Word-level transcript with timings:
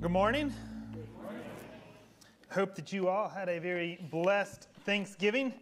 Good 0.00 0.12
morning. 0.12 0.50
Hope 2.50 2.74
that 2.76 2.90
you 2.90 3.08
all 3.08 3.28
had 3.28 3.50
a 3.50 3.58
very 3.58 3.98
blessed 4.10 4.68
Thanksgiving. 4.86 5.52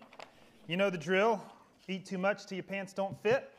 You 0.68 0.76
know 0.76 0.90
the 0.90 0.98
drill 0.98 1.42
eat 1.88 2.06
too 2.06 2.18
much 2.18 2.46
till 2.46 2.54
your 2.54 2.62
pants 2.62 2.92
don't 2.92 3.20
fit, 3.20 3.50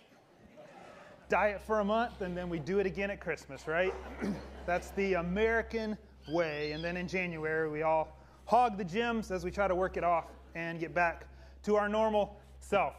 diet 1.27 1.61
for 1.67 1.81
a 1.81 1.83
month, 1.83 2.21
and 2.21 2.35
then 2.35 2.47
we 2.47 2.59
do 2.59 2.79
it 2.79 2.85
again 2.85 3.11
at 3.11 3.19
Christmas, 3.19 3.67
right? 3.67 3.93
That's 4.65 4.91
the 4.91 5.15
American 5.15 5.97
way. 6.29 6.71
And 6.71 6.81
then 6.81 6.95
in 6.95 7.09
January, 7.09 7.69
we 7.69 7.81
all 7.81 8.17
hog 8.45 8.77
the 8.77 8.85
gyms 8.85 9.31
as 9.31 9.43
we 9.43 9.51
try 9.51 9.67
to 9.67 9.75
work 9.75 9.97
it 9.97 10.05
off 10.05 10.27
and 10.55 10.79
get 10.79 10.93
back 10.93 11.27
to 11.63 11.75
our 11.75 11.89
normal 11.89 12.39
self. 12.61 12.93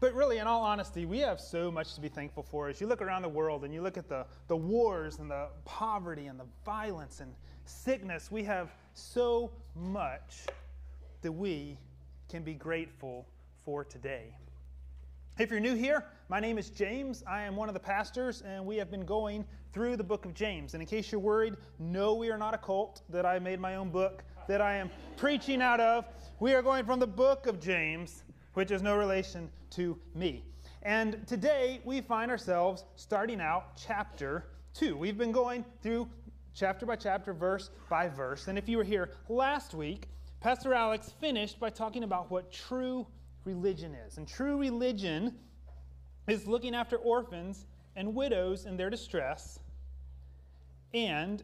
But 0.00 0.14
really, 0.14 0.38
in 0.38 0.46
all 0.46 0.62
honesty, 0.62 1.06
we 1.06 1.18
have 1.20 1.40
so 1.40 1.70
much 1.70 1.94
to 1.94 2.00
be 2.00 2.08
thankful 2.08 2.42
for. 2.42 2.68
As 2.68 2.80
you 2.80 2.86
look 2.86 3.02
around 3.02 3.22
the 3.22 3.28
world 3.28 3.64
and 3.64 3.72
you 3.72 3.82
look 3.82 3.96
at 3.96 4.08
the, 4.08 4.26
the 4.48 4.56
wars 4.56 5.18
and 5.18 5.30
the 5.30 5.48
poverty 5.64 6.26
and 6.26 6.38
the 6.38 6.46
violence 6.64 7.20
and 7.20 7.32
sickness, 7.64 8.30
we 8.30 8.44
have 8.44 8.74
so 8.94 9.50
much 9.74 10.46
that 11.22 11.32
we 11.32 11.78
can 12.28 12.42
be 12.42 12.54
grateful 12.54 13.26
for 13.64 13.84
today. 13.84 14.36
If 15.38 15.50
you're 15.50 15.60
new 15.60 15.74
here, 15.74 16.04
my 16.28 16.38
name 16.38 16.58
is 16.58 16.70
James. 16.70 17.24
I 17.26 17.42
am 17.42 17.56
one 17.56 17.68
of 17.68 17.74
the 17.74 17.80
pastors, 17.80 18.42
and 18.42 18.64
we 18.64 18.76
have 18.76 18.90
been 18.90 19.04
going 19.04 19.44
through 19.72 19.96
the 19.96 20.04
book 20.04 20.24
of 20.24 20.34
James. 20.34 20.74
And 20.74 20.82
in 20.82 20.86
case 20.86 21.10
you're 21.10 21.20
worried, 21.20 21.54
no, 21.80 22.14
we 22.14 22.30
are 22.30 22.38
not 22.38 22.54
a 22.54 22.58
cult 22.58 23.02
that 23.08 23.26
I 23.26 23.38
made 23.40 23.58
my 23.58 23.74
own 23.74 23.90
book 23.90 24.22
that 24.46 24.60
I 24.60 24.76
am 24.76 24.90
preaching 25.16 25.60
out 25.60 25.80
of. 25.80 26.06
We 26.38 26.54
are 26.54 26.62
going 26.62 26.84
from 26.84 27.00
the 27.00 27.06
book 27.06 27.46
of 27.46 27.58
James, 27.58 28.22
which 28.52 28.70
is 28.70 28.82
no 28.82 28.96
relation 28.96 29.50
to 29.74 29.98
me. 30.14 30.44
And 30.82 31.26
today 31.26 31.80
we 31.84 32.00
find 32.00 32.30
ourselves 32.30 32.84
starting 32.96 33.40
out 33.40 33.76
chapter 33.76 34.46
2. 34.74 34.96
We've 34.96 35.18
been 35.18 35.32
going 35.32 35.64
through 35.82 36.08
chapter 36.54 36.86
by 36.86 36.96
chapter, 36.96 37.32
verse 37.32 37.70
by 37.90 38.08
verse. 38.08 38.48
And 38.48 38.56
if 38.56 38.68
you 38.68 38.76
were 38.76 38.84
here 38.84 39.10
last 39.28 39.74
week, 39.74 40.08
Pastor 40.40 40.74
Alex 40.74 41.12
finished 41.20 41.58
by 41.58 41.70
talking 41.70 42.04
about 42.04 42.30
what 42.30 42.52
true 42.52 43.06
religion 43.44 43.94
is. 43.94 44.18
And 44.18 44.28
true 44.28 44.58
religion 44.58 45.34
is 46.28 46.46
looking 46.46 46.74
after 46.74 46.96
orphans 46.96 47.66
and 47.96 48.14
widows 48.14 48.66
in 48.66 48.76
their 48.76 48.90
distress 48.90 49.58
and 50.92 51.42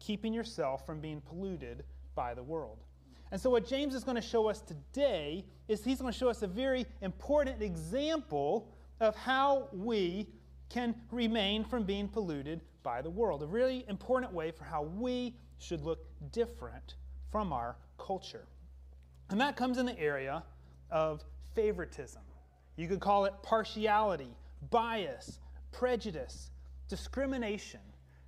keeping 0.00 0.34
yourself 0.34 0.84
from 0.84 1.00
being 1.00 1.20
polluted 1.20 1.84
by 2.14 2.34
the 2.34 2.42
world. 2.42 2.84
And 3.30 3.40
so, 3.40 3.50
what 3.50 3.66
James 3.66 3.94
is 3.94 4.04
going 4.04 4.16
to 4.16 4.22
show 4.22 4.48
us 4.48 4.60
today 4.60 5.44
is 5.68 5.84
he's 5.84 6.00
going 6.00 6.12
to 6.12 6.18
show 6.18 6.28
us 6.28 6.42
a 6.42 6.46
very 6.46 6.86
important 7.00 7.62
example 7.62 8.68
of 9.00 9.16
how 9.16 9.68
we 9.72 10.28
can 10.68 10.94
remain 11.10 11.64
from 11.64 11.84
being 11.84 12.08
polluted 12.08 12.60
by 12.82 13.02
the 13.02 13.10
world. 13.10 13.42
A 13.42 13.46
really 13.46 13.84
important 13.88 14.32
way 14.32 14.50
for 14.50 14.64
how 14.64 14.82
we 14.82 15.36
should 15.58 15.82
look 15.82 16.06
different 16.32 16.94
from 17.30 17.52
our 17.52 17.76
culture. 17.98 18.46
And 19.30 19.40
that 19.40 19.56
comes 19.56 19.78
in 19.78 19.86
the 19.86 19.98
area 19.98 20.42
of 20.90 21.24
favoritism. 21.54 22.22
You 22.76 22.88
could 22.88 23.00
call 23.00 23.24
it 23.24 23.34
partiality, 23.42 24.36
bias, 24.70 25.38
prejudice, 25.72 26.50
discrimination. 26.88 27.80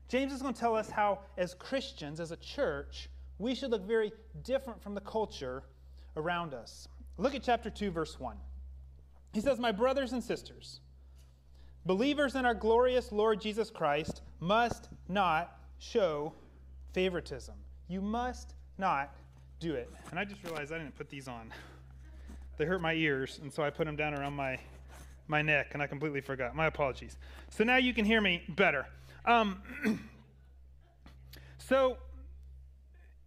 James 0.08 0.33
is 0.33 0.41
going 0.41 0.55
to 0.55 0.60
tell 0.60 0.77
us 0.77 0.88
how, 0.88 1.20
as 1.36 1.55
Christians, 1.55 2.20
as 2.20 2.31
a 2.31 2.36
church, 2.36 3.08
we 3.39 3.55
should 3.55 3.70
look 3.70 3.87
very 3.87 4.12
different 4.42 4.83
from 4.83 4.95
the 4.95 5.01
culture 5.01 5.62
around 6.17 6.55
us. 6.55 6.89
Look 7.19 7.34
at 7.34 7.43
chapter 7.43 7.70
2, 7.70 7.91
verse 7.91 8.19
1. 8.19 8.37
He 9.33 9.41
says, 9.41 9.59
My 9.59 9.73
brothers 9.73 10.12
and 10.12 10.23
sisters, 10.23 10.81
believers 11.84 12.34
in 12.34 12.45
our 12.47 12.55
glorious 12.55 13.12
Lord 13.12 13.41
Jesus 13.41 13.70
Christ 13.70 14.23
must 14.41 14.89
not 15.09 15.59
show 15.78 16.33
favoritism. 16.93 17.55
You 17.89 18.01
must 18.01 18.55
not 18.78 19.15
do 19.61 19.75
it. 19.75 19.91
And 20.11 20.19
I 20.19 20.25
just 20.25 20.43
realized 20.43 20.73
I 20.73 20.78
didn't 20.78 20.97
put 20.97 21.09
these 21.09 21.28
on 21.28 21.53
they 22.56 22.65
hurt 22.65 22.81
my 22.81 22.95
ears, 22.95 23.39
and 23.43 23.53
so 23.53 23.62
I 23.62 23.71
put 23.71 23.87
them 23.87 23.97
down 23.97 24.15
around 24.15 24.33
my, 24.33 24.59
my 25.28 25.43
neck, 25.43 25.71
and 25.72 25.83
I 25.83 25.87
completely 25.87 26.21
forgot. 26.21 26.55
My 26.55 26.66
apologies. 26.66 27.19
So 27.50 27.65
now 27.65 27.77
you 27.77 27.93
can 27.93 28.05
hear 28.05 28.21
me 28.21 28.43
better. 28.49 28.87
Um, 29.27 29.60
so 31.59 31.99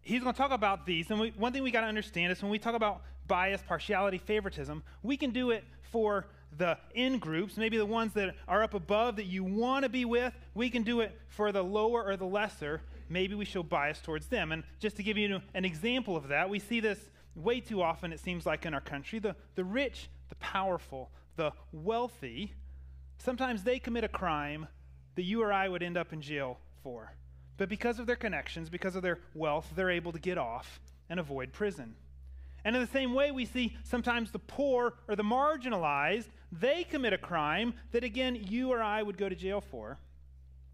he's 0.02 0.22
going 0.22 0.34
to 0.34 0.38
talk 0.38 0.52
about 0.52 0.86
these, 0.86 1.10
and 1.12 1.20
we, 1.20 1.30
one 1.38 1.54
thing 1.54 1.64
we 1.64 1.72
got 1.72 1.82
to 1.82 1.88
understand 1.88 2.32
is 2.32 2.42
when 2.42 2.52
we 2.52 2.60
talk 2.60 2.76
about 2.76 3.02
bias, 3.28 3.62
partiality, 3.68 4.18
favoritism, 4.18 4.84
we 5.04 5.18
can 5.18 5.32
do 5.32 5.52
it 5.52 5.64
for 5.92 6.28
the 6.58 6.78
in 6.94 7.20
groups, 7.20 7.58
maybe 7.58 7.78
the 7.78 7.86
ones 7.86 8.14
that 8.14 8.36
are 8.48 8.64
up 8.64 8.74
above 8.74 9.16
that 9.18 9.26
you 9.26 9.44
want 9.44 9.84
to 9.84 9.90
be 9.90 10.06
with. 10.06 10.34
We 10.56 10.70
can 10.70 10.84
do 10.84 11.02
it 11.02 11.18
for 11.28 11.52
the 11.52 11.64
lower 11.64 12.04
or 12.04 12.18
the 12.18 12.26
lesser. 12.26 12.82
Maybe 13.08 13.36
we 13.36 13.46
show 13.46 13.64
bias 13.64 14.00
towards 14.02 14.28
them. 14.28 14.52
And 14.52 14.64
just 14.80 14.96
to 14.98 15.04
give 15.04 15.18
you 15.18 15.42
an 15.54 15.66
example 15.66 16.18
of 16.18 16.28
that, 16.30 16.50
we 16.50 16.60
see 16.60 16.80
this 16.80 17.00
way 17.36 17.60
too 17.60 17.82
often, 17.82 18.12
it 18.12 18.20
seems 18.20 18.46
like 18.46 18.66
in 18.66 18.74
our 18.74 18.82
country, 18.82 19.20
the, 19.20 19.36
the 19.56 19.64
rich, 19.64 20.10
the 20.30 20.36
powerful, 20.36 21.12
the 21.36 21.54
wealthy, 21.72 22.54
sometimes 23.18 23.64
they 23.64 23.80
commit 23.80 24.04
a 24.04 24.10
crime 24.10 24.68
that 25.16 25.24
you 25.24 25.42
or 25.42 25.54
I 25.54 25.68
would 25.68 25.84
end 25.84 25.98
up 25.98 26.14
in 26.14 26.22
jail 26.22 26.60
for. 26.84 27.14
But 27.60 27.68
because 27.68 28.00
of 28.00 28.08
their 28.08 28.16
connections, 28.16 28.70
because 28.70 28.96
of 28.96 29.04
their 29.04 29.20
wealth, 29.36 29.74
they're 29.76 29.92
able 29.92 30.14
to 30.14 30.20
get 30.20 30.38
off 30.38 30.80
and 31.10 31.20
avoid 31.20 31.52
prison. 31.52 31.94
And 32.64 32.74
in 32.74 32.82
the 32.82 32.88
same 32.88 33.14
way, 33.14 33.32
we 33.32 33.44
see 33.44 33.76
sometimes 33.84 34.32
the 34.32 34.40
poor 34.40 34.94
or 35.10 35.18
the 35.18 35.24
marginalized, 35.24 36.30
they 36.54 36.86
commit 36.86 37.12
a 37.12 37.18
crime 37.18 37.74
that, 37.92 38.06
again, 38.06 38.36
you 38.48 38.72
or 38.72 38.82
I 38.82 39.04
would 39.04 39.18
go 39.18 39.28
to 39.28 39.36
jail 39.36 39.60
for. 39.60 40.00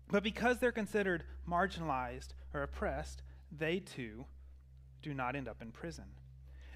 But 0.09 0.21
because 0.21 0.59
they're 0.59 0.71
considered 0.71 1.23
marginalized 1.49 2.35
or 2.53 2.61
oppressed, 2.61 3.23
they 3.51 3.79
too 3.79 4.25
do 5.01 5.15
not 5.15 5.35
end 5.35 5.47
up 5.47 5.63
in 5.63 5.71
prison. 5.71 6.05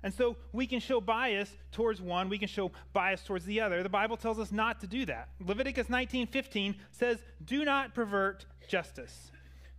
And 0.01 0.11
so 0.11 0.37
we 0.51 0.65
can 0.65 0.79
show 0.79 1.01
bias 1.01 1.51
towards 1.71 2.01
one, 2.01 2.29
we 2.29 2.39
can 2.39 2.47
show 2.47 2.71
bias 2.93 3.21
towards 3.21 3.45
the 3.45 3.61
other. 3.61 3.83
The 3.83 3.89
Bible 3.89 4.17
tells 4.17 4.39
us 4.39 4.51
not 4.51 4.79
to 4.79 4.87
do 4.87 5.05
that. 5.05 5.29
Leviticus 5.39 5.87
19:15 5.87 6.79
says, 6.89 7.21
"Do 7.45 7.63
not 7.63 7.93
pervert 7.93 8.45
justice. 8.67 9.31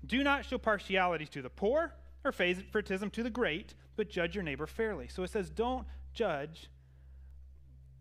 Do 0.06 0.22
not 0.22 0.44
show 0.44 0.58
partiality 0.58 1.26
to 1.26 1.42
the 1.42 1.50
poor 1.50 1.94
or 2.24 2.32
favoritism 2.32 3.10
to 3.10 3.22
the 3.22 3.30
great, 3.30 3.74
but 3.96 4.10
judge 4.10 4.34
your 4.34 4.44
neighbor 4.44 4.66
fairly." 4.66 5.08
So 5.08 5.22
it 5.22 5.30
says, 5.30 5.50
"Don't 5.50 5.86
judge 6.12 6.68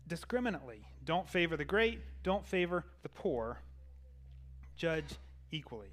discriminately. 0.06 0.86
Don't 1.04 1.28
favor 1.28 1.56
the 1.56 1.64
great, 1.64 2.00
don't 2.22 2.46
favor 2.46 2.84
the 3.02 3.08
poor. 3.08 3.62
Judge 4.76 5.16
equally." 5.50 5.92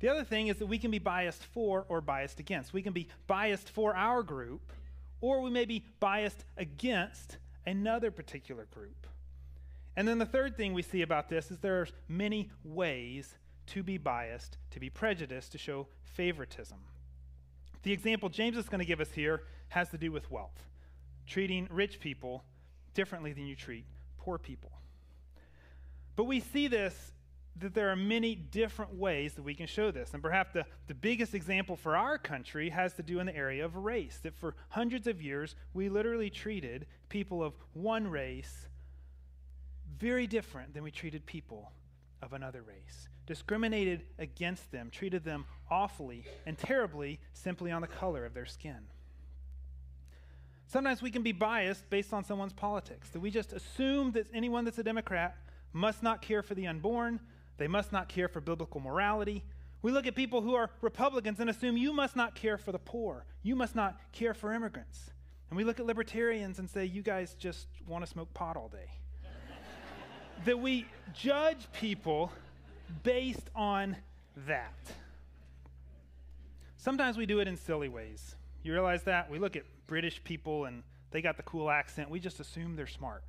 The 0.00 0.08
other 0.08 0.24
thing 0.24 0.48
is 0.48 0.58
that 0.58 0.66
we 0.66 0.78
can 0.78 0.90
be 0.90 0.98
biased 0.98 1.44
for 1.44 1.86
or 1.88 2.00
biased 2.00 2.38
against. 2.38 2.72
We 2.72 2.82
can 2.82 2.92
be 2.92 3.08
biased 3.26 3.70
for 3.70 3.96
our 3.96 4.22
group 4.22 4.72
or 5.20 5.40
we 5.40 5.50
may 5.50 5.64
be 5.64 5.84
biased 6.00 6.44
against 6.56 7.38
another 7.64 8.10
particular 8.10 8.66
group. 8.66 9.06
And 9.96 10.06
then 10.06 10.18
the 10.18 10.26
third 10.26 10.56
thing 10.56 10.74
we 10.74 10.82
see 10.82 11.02
about 11.02 11.28
this 11.28 11.50
is 11.50 11.58
there's 11.58 11.92
many 12.06 12.50
ways 12.62 13.34
to 13.68 13.82
be 13.82 13.98
biased, 13.98 14.58
to 14.70 14.80
be 14.80 14.90
prejudiced, 14.90 15.52
to 15.52 15.58
show 15.58 15.86
favoritism. 16.04 16.78
The 17.82 17.92
example 17.92 18.28
James 18.28 18.56
is 18.56 18.68
going 18.68 18.80
to 18.80 18.86
give 18.86 19.00
us 19.00 19.10
here 19.12 19.42
has 19.68 19.90
to 19.90 19.98
do 19.98 20.12
with 20.12 20.30
wealth, 20.30 20.66
treating 21.26 21.68
rich 21.70 22.00
people 22.00 22.44
differently 22.94 23.32
than 23.32 23.46
you 23.46 23.56
treat 23.56 23.84
poor 24.18 24.38
people. 24.38 24.72
But 26.16 26.24
we 26.24 26.40
see 26.40 26.68
this 26.68 27.12
that 27.58 27.74
there 27.74 27.90
are 27.90 27.96
many 27.96 28.34
different 28.34 28.94
ways 28.94 29.34
that 29.34 29.42
we 29.42 29.54
can 29.54 29.66
show 29.66 29.90
this. 29.90 30.12
And 30.12 30.22
perhaps 30.22 30.52
the, 30.52 30.66
the 30.88 30.94
biggest 30.94 31.34
example 31.34 31.74
for 31.74 31.96
our 31.96 32.18
country 32.18 32.68
has 32.68 32.92
to 32.94 33.02
do 33.02 33.18
in 33.18 33.26
the 33.26 33.34
area 33.34 33.64
of 33.64 33.76
race. 33.76 34.18
That 34.22 34.34
for 34.34 34.54
hundreds 34.68 35.06
of 35.06 35.22
years, 35.22 35.54
we 35.72 35.88
literally 35.88 36.28
treated 36.28 36.86
people 37.08 37.42
of 37.42 37.54
one 37.72 38.06
race 38.08 38.68
very 39.98 40.26
different 40.26 40.74
than 40.74 40.82
we 40.82 40.90
treated 40.90 41.24
people 41.24 41.72
of 42.20 42.34
another 42.34 42.62
race. 42.62 43.08
Discriminated 43.26 44.02
against 44.18 44.70
them, 44.70 44.90
treated 44.90 45.24
them 45.24 45.46
awfully 45.70 46.24
and 46.46 46.56
terribly 46.56 47.18
simply 47.32 47.72
on 47.72 47.82
the 47.82 47.88
color 47.88 48.24
of 48.24 48.34
their 48.34 48.46
skin. 48.46 48.86
Sometimes 50.68 51.00
we 51.00 51.10
can 51.10 51.22
be 51.22 51.32
biased 51.32 51.88
based 51.90 52.12
on 52.12 52.24
someone's 52.24 52.52
politics, 52.52 53.10
that 53.10 53.20
we 53.20 53.30
just 53.30 53.52
assume 53.52 54.12
that 54.12 54.26
anyone 54.34 54.64
that's 54.64 54.78
a 54.78 54.82
Democrat 54.82 55.36
must 55.72 56.02
not 56.02 56.22
care 56.22 56.42
for 56.42 56.54
the 56.54 56.66
unborn, 56.66 57.20
they 57.58 57.68
must 57.68 57.92
not 57.92 58.08
care 58.08 58.28
for 58.28 58.40
biblical 58.40 58.80
morality. 58.80 59.44
We 59.82 59.92
look 59.92 60.06
at 60.06 60.14
people 60.14 60.40
who 60.40 60.54
are 60.54 60.70
Republicans 60.80 61.38
and 61.38 61.48
assume 61.48 61.76
you 61.76 61.92
must 61.92 62.16
not 62.16 62.34
care 62.34 62.58
for 62.58 62.72
the 62.72 62.78
poor. 62.78 63.24
You 63.42 63.54
must 63.54 63.76
not 63.76 64.00
care 64.12 64.34
for 64.34 64.52
immigrants. 64.52 65.10
And 65.50 65.56
we 65.56 65.64
look 65.64 65.78
at 65.78 65.86
libertarians 65.86 66.58
and 66.58 66.68
say, 66.68 66.84
you 66.84 67.02
guys 67.02 67.34
just 67.34 67.68
want 67.86 68.04
to 68.04 68.10
smoke 68.10 68.32
pot 68.34 68.56
all 68.56 68.68
day. 68.68 68.90
that 70.44 70.58
we 70.58 70.86
judge 71.14 71.68
people 71.72 72.32
based 73.02 73.50
on 73.54 73.96
that. 74.46 74.74
Sometimes 76.76 77.16
we 77.16 77.26
do 77.26 77.40
it 77.40 77.48
in 77.48 77.56
silly 77.56 77.88
ways. 77.88 78.36
You 78.62 78.72
realize 78.72 79.02
that? 79.04 79.30
We 79.30 79.38
look 79.38 79.56
at 79.56 79.64
British 79.86 80.22
people 80.22 80.64
and 80.66 80.82
they 81.10 81.22
got 81.22 81.36
the 81.36 81.42
cool 81.44 81.70
accent. 81.70 82.10
We 82.10 82.20
just 82.20 82.40
assume 82.40 82.76
they're 82.76 82.86
smart. 82.86 83.24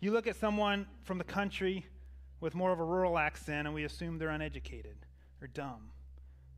You 0.00 0.12
look 0.12 0.26
at 0.26 0.36
someone 0.36 0.86
from 1.02 1.18
the 1.18 1.24
country 1.24 1.86
with 2.40 2.54
more 2.54 2.72
of 2.72 2.78
a 2.78 2.84
rural 2.84 3.18
accent 3.18 3.66
and 3.66 3.74
we 3.74 3.84
assume 3.84 4.18
they're 4.18 4.28
uneducated 4.28 4.96
or 5.40 5.48
dumb. 5.48 5.90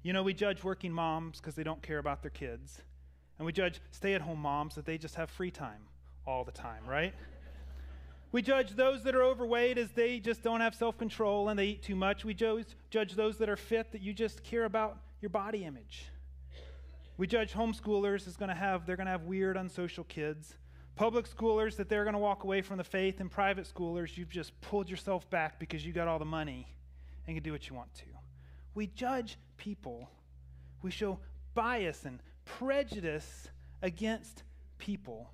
You 0.02 0.12
know, 0.12 0.22
we 0.22 0.34
judge 0.34 0.64
working 0.64 0.92
moms 0.92 1.38
because 1.38 1.54
they 1.54 1.62
don't 1.62 1.82
care 1.82 1.98
about 1.98 2.22
their 2.22 2.30
kids. 2.30 2.82
And 3.38 3.46
we 3.46 3.52
judge 3.52 3.80
stay 3.90 4.14
at 4.14 4.20
home 4.20 4.40
moms 4.40 4.74
that 4.74 4.84
they 4.84 4.98
just 4.98 5.14
have 5.14 5.30
free 5.30 5.50
time 5.50 5.82
all 6.26 6.44
the 6.44 6.52
time, 6.52 6.84
right? 6.86 7.14
We 8.30 8.42
judge 8.42 8.72
those 8.72 9.04
that 9.04 9.14
are 9.14 9.22
overweight 9.22 9.78
as 9.78 9.90
they 9.92 10.20
just 10.20 10.42
don't 10.42 10.60
have 10.60 10.74
self 10.74 10.98
control 10.98 11.48
and 11.48 11.58
they 11.58 11.66
eat 11.66 11.82
too 11.82 11.96
much. 11.96 12.24
We 12.24 12.34
judge, 12.34 12.66
those 12.90 13.38
that 13.38 13.48
are 13.48 13.56
fit 13.56 13.92
that 13.92 14.02
you 14.02 14.12
just 14.12 14.42
care 14.42 14.64
about 14.64 14.98
your 15.20 15.30
body 15.30 15.64
image. 15.64 16.04
We 17.16 17.26
judge 17.26 17.52
homeschoolers 17.52 18.28
as 18.28 18.36
going 18.36 18.50
to 18.50 18.54
have 18.54 18.86
they're 18.86 18.96
going 18.96 19.06
to 19.06 19.12
have 19.12 19.22
weird 19.22 19.56
unsocial 19.56 20.04
kids. 20.04 20.54
Public 20.94 21.28
schoolers 21.28 21.76
that 21.76 21.88
they're 21.88 22.04
going 22.04 22.14
to 22.14 22.18
walk 22.18 22.44
away 22.44 22.60
from 22.60 22.76
the 22.76 22.84
faith 22.84 23.20
and 23.20 23.30
private 23.30 23.72
schoolers 23.72 24.16
you've 24.16 24.30
just 24.30 24.58
pulled 24.60 24.90
yourself 24.90 25.28
back 25.30 25.58
because 25.58 25.86
you 25.86 25.92
got 25.92 26.08
all 26.08 26.18
the 26.18 26.24
money 26.24 26.66
and 27.26 27.36
can 27.36 27.42
do 27.42 27.52
what 27.52 27.68
you 27.68 27.74
want 27.74 27.94
to. 27.94 28.04
We 28.74 28.88
judge 28.88 29.38
people. 29.56 30.10
We 30.82 30.90
show 30.90 31.18
bias 31.54 32.04
and 32.04 32.20
prejudice 32.44 33.48
against 33.82 34.42
people 34.78 35.30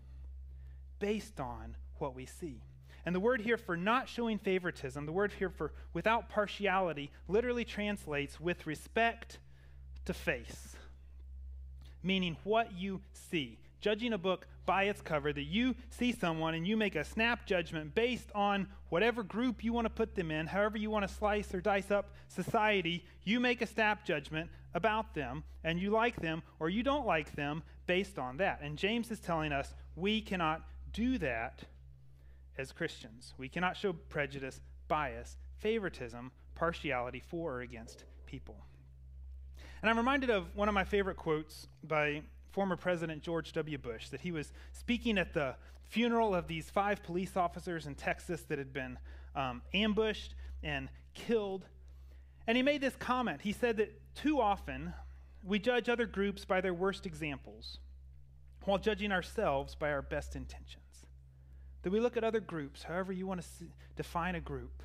based 0.99 1.41
on 1.41 1.77
what 1.99 2.15
we 2.15 2.27
see. 2.27 2.63
And 3.07 3.15
the 3.15 3.21
word 3.21 3.43
here 3.43 3.59
for 3.59 3.77
not 3.77 4.09
showing 4.09 4.39
favoritism, 4.39 5.05
the 5.05 5.13
word 5.13 5.33
here 5.39 5.51
for 5.51 5.73
without 5.93 6.29
partiality, 6.29 7.11
literally 7.29 7.65
translates 7.65 8.41
with 8.41 8.67
respect 8.67 9.39
to 10.07 10.15
face, 10.15 10.75
meaning 12.03 12.37
what 12.45 12.73
you 12.73 13.01
see. 13.13 13.59
Judging 13.81 14.15
a 14.15 14.19
book 14.19 14.47
by 14.65 14.85
its 14.85 15.03
cover, 15.03 15.31
that 15.31 15.43
you 15.43 15.75
see 15.91 16.11
someone 16.13 16.55
and 16.55 16.67
you 16.67 16.75
make 16.75 16.97
a 16.97 17.05
snap 17.05 17.45
judgment 17.45 17.95
based 17.95 18.31
on 18.35 18.67
whatever 18.89 19.23
group 19.23 19.63
you 19.63 19.75
want 19.75 19.85
to 19.85 19.91
put 19.91 20.15
them 20.15 20.31
in, 20.31 20.47
however 20.47 20.79
you 20.79 20.89
want 20.89 21.07
to 21.07 21.15
slice 21.15 21.55
or 21.55 21.61
dice 21.61 21.91
up 21.91 22.15
society, 22.29 23.05
you 23.25 23.39
make 23.39 23.61
a 23.61 23.67
snap 23.67 24.07
judgment 24.07 24.49
about 24.73 25.15
them 25.15 25.45
and 25.63 25.79
you 25.79 25.91
like 25.91 26.17
them 26.23 26.43
or 26.61 26.71
you 26.71 26.83
don't 26.83 27.07
like 27.07 27.37
them 27.37 27.63
based 27.87 28.19
on 28.19 28.39
that. 28.39 28.61
And 28.63 28.79
James 28.79 29.11
is 29.11 29.21
telling 29.21 29.53
us 29.53 29.75
we 29.97 30.23
cannot 30.23 30.63
do 30.95 31.19
that 31.19 31.65
as 32.59 32.73
Christians. 32.73 33.35
We 33.39 33.49
cannot 33.49 33.77
show 33.77 33.93
prejudice, 33.93 34.61
bias, 34.89 35.37
favoritism, 35.59 36.31
partiality 36.55 37.21
for 37.21 37.55
or 37.55 37.61
against 37.61 38.05
people. 38.27 38.57
And 39.83 39.91
I'm 39.91 39.97
reminded 39.97 40.31
of 40.31 40.55
one 40.55 40.69
of 40.69 40.75
my 40.75 40.85
favorite 40.85 41.17
quotes 41.17 41.67
by 41.83 42.23
former 42.53 42.77
President 42.77 43.23
George 43.23 43.53
W. 43.53 43.79
Bush 43.79 44.09
that 44.11 44.21
he 44.21 44.33
was 44.33 44.53
speaking 44.73 45.19
at 45.19 45.35
the 45.35 45.57
funeral 45.83 46.35
of 46.35 46.47
these 46.47 46.71
five 46.71 47.03
police 47.03 47.37
officers 47.37 47.87
in 47.87 47.95
Texas 47.95 48.43
that 48.45 48.59
had 48.59 48.73
been 48.73 48.99
um, 49.35 49.63
ambushed 49.75 50.35
and 50.63 50.89
killed. 51.13 51.67
And 52.47 52.57
he 52.57 52.63
made 52.63 52.81
this 52.81 52.97
comment. 52.97 53.41
He 53.43 53.53
said 53.53 53.77
that 53.79 53.93
too 54.15 54.41
often 54.41 54.95
we 55.43 55.59
judge 55.59 55.89
other 55.89 56.07
groups 56.07 56.45
by 56.45 56.61
their 56.61 56.75
worst 56.75 57.07
examples 57.07 57.79
while 58.65 58.79
judging 58.79 59.13
ourselves 59.13 59.75
by 59.75 59.91
our 59.91 60.03
best 60.03 60.37
intentions. 60.37 60.84
That 61.85 61.93
we 61.93 62.01
look 62.01 62.17
at 62.17 62.25
other 62.25 62.41
groups, 62.41 62.83
however 62.83 63.13
you 63.13 63.27
want 63.27 63.43
to 63.43 63.47
see, 63.47 63.75
define 63.95 64.35
a 64.35 64.41
group. 64.41 64.83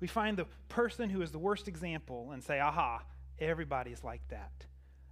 We 0.00 0.08
find 0.08 0.38
the 0.38 0.46
person 0.68 1.10
who 1.10 1.20
is 1.20 1.32
the 1.32 1.38
worst 1.38 1.68
example 1.68 2.30
and 2.32 2.42
say, 2.42 2.60
aha, 2.60 3.02
everybody's 3.38 4.02
like 4.02 4.26
that. 4.28 4.66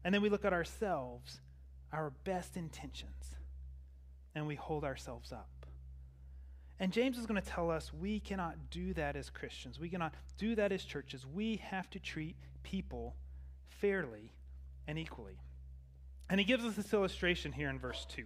And 0.05 0.15
then 0.15 0.23
we 0.23 0.31
look 0.31 0.47
at 0.47 0.55
ourselves, 0.55 1.43
our 1.93 2.11
best 2.25 2.57
intentions, 2.57 3.37
and 4.35 4.47
we 4.47 4.55
hold 4.55 4.85
ourselves 4.85 5.33
up. 5.33 5.67
And 6.81 6.93
James 6.93 7.19
is 7.19 7.27
going 7.27 7.41
to 7.41 7.47
tell 7.47 7.71
us 7.71 7.93
we 7.93 8.19
cannot 8.19 8.71
do 8.71 8.95
that 8.95 9.17
as 9.17 9.29
Christians. 9.29 9.79
We 9.79 9.91
cannot 9.91 10.15
do 10.39 10.55
that 10.55 10.73
as 10.73 10.83
churches. 10.83 11.27
We 11.27 11.57
have 11.57 11.91
to 11.91 11.99
treat 11.99 12.37
people 12.63 13.17
fairly 13.69 14.33
and 14.89 14.99
equally. 14.99 15.41
And 16.31 16.41
he 16.41 16.47
gives 16.47 16.65
us 16.65 16.75
this 16.75 16.93
illustration 16.95 17.53
here 17.53 17.69
in 17.69 17.79
verse 17.79 18.07
2. 18.09 18.25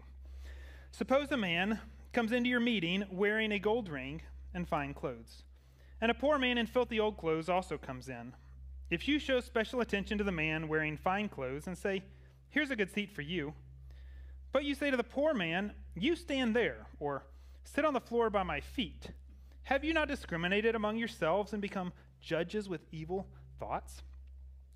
Suppose 0.93 1.33
a 1.33 1.37
man 1.37 1.81
comes 2.13 2.33
into 2.33 2.49
your 2.51 2.61
meeting 2.61 3.05
wearing 3.11 3.53
a 3.53 3.59
gold 3.59 3.89
ring 3.89 4.23
and 4.53 4.69
fine 4.69 4.95
clothes. 4.95 5.45
And 6.01 6.11
a 6.11 6.15
poor 6.15 6.39
man 6.39 6.59
in 6.59 6.67
filthy 6.67 6.99
old 6.99 7.17
clothes 7.17 7.49
also 7.49 7.77
comes 7.79 8.09
in. 8.09 8.35
If 8.91 9.07
you 9.07 9.19
show 9.19 9.41
special 9.41 9.81
attention 9.81 10.19
to 10.19 10.25
the 10.25 10.33
man 10.33 10.67
wearing 10.67 10.97
fine 10.97 11.29
clothes 11.29 11.67
and 11.67 11.79
say, 11.79 12.03
Here's 12.49 12.71
a 12.71 12.77
good 12.77 12.93
seat 12.93 13.13
for 13.13 13.23
you, 13.23 13.55
but 14.53 14.65
you 14.65 14.75
say 14.75 14.91
to 14.91 14.97
the 14.97 15.05
poor 15.05 15.33
man, 15.35 15.73
You 15.95 16.17
stand 16.17 16.57
there, 16.57 16.87
or 16.99 17.25
sit 17.63 17.85
on 17.85 17.95
the 17.95 18.01
floor 18.01 18.31
by 18.31 18.43
my 18.43 18.61
feet, 18.61 19.11
have 19.65 19.85
you 19.85 19.95
not 19.95 20.09
discriminated 20.09 20.75
among 20.75 20.97
yourselves 20.97 21.53
and 21.53 21.63
become 21.63 21.93
judges 22.21 22.69
with 22.69 22.81
evil 22.91 23.29
thoughts? 23.61 24.03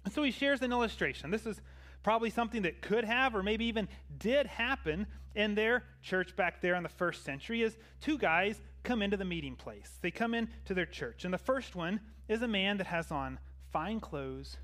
And 0.05 0.13
so 0.13 0.23
he 0.23 0.31
shares 0.31 0.63
an 0.63 0.71
illustration. 0.71 1.31
This 1.31 1.47
is 1.47 1.61
probably 2.05 2.31
something 2.31 2.63
that 2.63 2.81
could 2.83 3.05
have 3.05 3.35
or 3.35 3.43
maybe 3.43 3.65
even 3.65 3.89
did 4.19 4.47
happen 4.47 5.09
in 5.35 5.57
their 5.57 5.83
church 6.03 6.37
back 6.37 6.61
there 6.61 6.77
in 6.77 6.85
the 6.85 6.89
first 6.89 7.25
century 7.25 7.63
is 7.63 7.77
two 8.01 8.17
guys 8.17 8.61
come 8.85 9.03
into 9.03 9.17
the 9.17 9.25
meeting 9.25 9.57
place. 9.57 9.99
They 10.03 10.13
come 10.13 10.35
into 10.35 10.75
their 10.75 10.87
church. 10.87 11.25
And 11.25 11.35
the 11.35 11.39
first 11.39 11.75
one 11.75 11.99
is 12.29 12.43
a 12.43 12.49
man 12.49 12.77
that 12.77 12.87
has 12.87 13.11
on 13.11 13.41
fine 13.73 13.99
clothes 13.99 14.59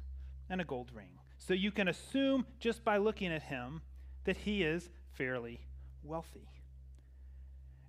and 0.49 0.61
a 0.61 0.65
gold 0.65 0.93
ring. 0.95 1.19
So 1.39 1.55
you 1.55 1.73
can 1.73 1.89
assume 1.89 2.47
just 2.61 2.85
by 2.85 2.99
looking 2.99 3.33
at 3.33 3.43
him 3.43 3.81
that 4.25 4.37
he 4.37 4.63
is 4.63 4.91
fairly 5.13 5.61
wealthy. 6.05 6.49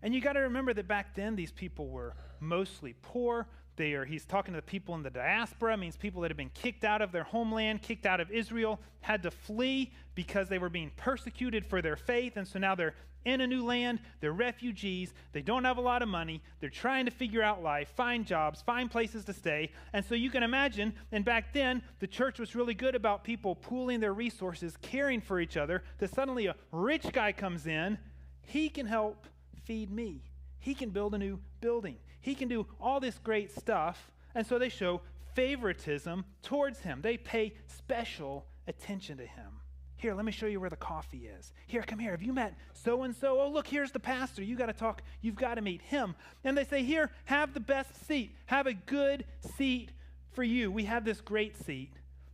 And 0.01 0.15
you 0.15 0.21
got 0.21 0.33
to 0.33 0.39
remember 0.39 0.73
that 0.73 0.87
back 0.87 1.13
then 1.13 1.35
these 1.35 1.51
people 1.51 1.89
were 1.89 2.15
mostly 2.39 2.95
poor. 3.01 3.47
They 3.81 3.93
are, 3.93 4.05
he's 4.05 4.25
talking 4.25 4.53
to 4.53 4.59
the 4.59 4.61
people 4.61 4.93
in 4.93 5.01
the 5.01 5.09
diaspora, 5.09 5.75
means 5.75 5.97
people 5.97 6.21
that 6.21 6.29
have 6.29 6.37
been 6.37 6.51
kicked 6.53 6.83
out 6.83 7.01
of 7.01 7.11
their 7.11 7.23
homeland, 7.23 7.81
kicked 7.81 8.05
out 8.05 8.19
of 8.19 8.29
Israel, 8.29 8.79
had 8.99 9.23
to 9.23 9.31
flee 9.31 9.91
because 10.13 10.47
they 10.49 10.59
were 10.59 10.69
being 10.69 10.91
persecuted 10.97 11.65
for 11.65 11.81
their 11.81 11.95
faith. 11.95 12.37
And 12.37 12.47
so 12.47 12.59
now 12.59 12.75
they're 12.75 12.93
in 13.25 13.41
a 13.41 13.47
new 13.47 13.65
land, 13.65 13.97
they're 14.19 14.33
refugees, 14.33 15.15
they 15.31 15.41
don't 15.41 15.63
have 15.63 15.79
a 15.79 15.81
lot 15.81 16.03
of 16.03 16.09
money, 16.09 16.43
they're 16.59 16.69
trying 16.69 17.05
to 17.05 17.11
figure 17.11 17.41
out 17.41 17.63
life, 17.63 17.89
find 17.95 18.23
jobs, 18.23 18.61
find 18.61 18.91
places 18.91 19.25
to 19.25 19.33
stay. 19.33 19.71
And 19.93 20.05
so 20.05 20.13
you 20.13 20.29
can 20.29 20.43
imagine, 20.43 20.93
and 21.11 21.25
back 21.25 21.51
then, 21.51 21.81
the 21.97 22.05
church 22.05 22.37
was 22.37 22.53
really 22.53 22.75
good 22.75 22.93
about 22.93 23.23
people 23.23 23.55
pooling 23.55 23.99
their 23.99 24.13
resources, 24.13 24.77
caring 24.83 25.21
for 25.21 25.39
each 25.39 25.57
other, 25.57 25.81
that 25.97 26.13
suddenly 26.13 26.45
a 26.45 26.55
rich 26.71 27.11
guy 27.13 27.31
comes 27.31 27.65
in, 27.65 27.97
he 28.43 28.69
can 28.69 28.85
help 28.85 29.25
feed 29.63 29.89
me. 29.89 30.21
He 30.59 30.75
can 30.75 30.91
build 30.91 31.15
a 31.15 31.17
new 31.17 31.39
building. 31.61 31.97
He 32.21 32.35
can 32.35 32.47
do 32.47 32.65
all 32.79 32.99
this 32.99 33.17
great 33.17 33.55
stuff. 33.55 34.11
And 34.33 34.45
so 34.45 34.57
they 34.57 34.69
show 34.69 35.01
favoritism 35.33 36.25
towards 36.43 36.79
him. 36.79 37.01
They 37.01 37.17
pay 37.17 37.53
special 37.67 38.45
attention 38.67 39.17
to 39.17 39.25
him. 39.25 39.61
Here, 39.97 40.15
let 40.15 40.25
me 40.25 40.31
show 40.31 40.47
you 40.47 40.59
where 40.59 40.69
the 40.69 40.75
coffee 40.75 41.27
is. 41.27 41.53
Here, 41.67 41.83
come 41.83 41.99
here. 41.99 42.11
Have 42.11 42.23
you 42.23 42.33
met 42.33 42.55
so 42.73 43.03
and 43.03 43.15
so? 43.15 43.39
Oh, 43.39 43.49
look, 43.49 43.67
here's 43.67 43.91
the 43.91 43.99
pastor. 43.99 44.41
You 44.43 44.55
got 44.55 44.65
to 44.65 44.73
talk. 44.73 45.03
You've 45.21 45.35
got 45.35 45.55
to 45.55 45.61
meet 45.61 45.81
him. 45.81 46.15
And 46.43 46.57
they 46.57 46.63
say, 46.63 46.81
Here, 46.81 47.11
have 47.25 47.53
the 47.53 47.59
best 47.59 48.07
seat. 48.07 48.35
Have 48.47 48.65
a 48.65 48.73
good 48.73 49.25
seat 49.57 49.91
for 50.31 50.43
you. 50.43 50.71
We 50.71 50.85
have 50.85 51.05
this 51.05 51.21
great 51.21 51.55
seat 51.55 51.91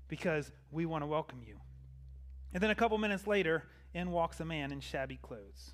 because 0.07 0.49
we 0.71 0.85
want 0.85 1.01
to 1.03 1.07
welcome 1.07 1.41
you. 1.45 1.55
And 2.53 2.63
then 2.63 2.69
a 2.69 2.75
couple 2.75 2.97
minutes 2.97 3.27
later, 3.27 3.63
in 3.93 4.11
walks 4.11 4.39
a 4.39 4.45
man 4.45 4.71
in 4.71 4.79
shabby 4.79 5.19
clothes. 5.21 5.71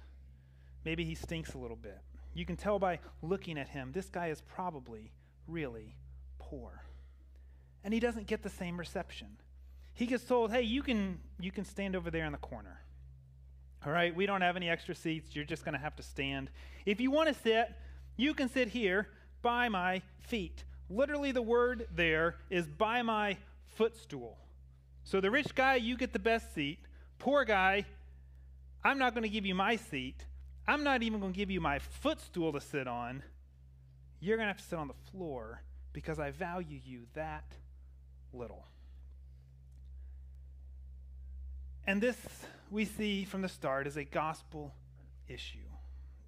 Maybe 0.86 1.06
he 1.06 1.14
stinks 1.14 1.54
a 1.54 1.58
little 1.58 1.78
bit. 1.78 2.00
You 2.34 2.46
can 2.46 2.56
tell 2.56 2.80
by 2.80 3.00
looking 3.22 3.58
at 3.58 3.70
him, 3.70 3.92
this 3.92 4.10
guy 4.10 4.28
is 4.28 4.42
probably 4.42 5.12
really 5.48 5.96
poor. 6.40 6.84
And 7.84 7.94
he 7.94 8.00
doesn't 8.00 8.28
get 8.28 8.44
the 8.44 8.50
same 8.50 8.78
reception. 8.78 9.28
He 9.94 10.06
gets 10.06 10.24
told, 10.24 10.52
hey, 10.52 10.62
you 10.62 10.82
can, 10.82 11.20
you 11.40 11.52
can 11.52 11.66
stand 11.66 11.96
over 11.96 12.10
there 12.10 12.25
in 12.25 12.32
the 12.32 12.38
corner. 12.38 12.80
All 13.86 13.92
right, 13.92 14.16
we 14.16 14.25
don't 14.25 14.42
have 14.42 14.56
any 14.56 14.70
extra 14.70 14.96
seats. 14.96 15.36
You're 15.36 15.46
just 15.46 15.66
going 15.66 15.74
to 15.74 15.80
have 15.80 15.96
to 15.98 16.04
stand. 16.04 16.50
If 16.86 17.02
you 17.02 17.12
want 17.12 17.28
to 17.28 17.36
sit, 17.36 17.70
you 18.16 18.34
can 18.34 18.50
sit 18.50 18.70
here 18.70 19.10
by 19.42 19.70
my 19.70 20.02
feet. 20.22 20.63
Literally, 20.90 21.32
the 21.32 21.42
word 21.42 21.88
there 21.94 22.38
is 22.50 22.68
by 22.68 23.02
my 23.02 23.38
footstool. 23.75 24.38
So, 25.04 25.20
the 25.20 25.30
rich 25.30 25.54
guy, 25.54 25.75
you 25.75 25.98
get 25.98 26.13
the 26.13 26.20
best 26.20 26.54
seat. 26.56 26.80
Poor 27.20 27.44
guy, 27.44 27.86
I'm 28.84 28.98
not 28.98 29.13
going 29.13 29.24
to 29.24 29.30
give 29.30 29.46
you 29.46 29.56
my 29.56 29.75
seat. 29.75 30.25
I'm 30.67 30.84
not 30.84 31.03
even 31.03 31.20
going 31.20 31.34
to 31.34 31.38
give 31.38 31.51
you 31.51 31.60
my 31.60 31.79
footstool 31.79 32.53
to 32.53 32.62
sit 32.62 32.88
on. 32.88 33.24
You're 34.20 34.38
going 34.38 34.48
to 34.48 34.53
have 34.53 34.62
to 34.62 34.63
sit 34.63 34.79
on 34.79 34.88
the 34.88 35.12
floor 35.12 35.62
because 35.91 36.20
I 36.20 36.32
value 36.32 36.79
you 36.84 37.01
that 37.13 37.46
little. 38.32 38.65
And 41.86 42.01
this 42.01 42.17
we 42.72 42.86
see 42.86 43.25
from 43.25 43.41
the 43.41 43.50
start 43.50 43.88
is 43.88 43.98
a 43.98 44.03
gospel 44.03 44.74
issue. 45.27 45.60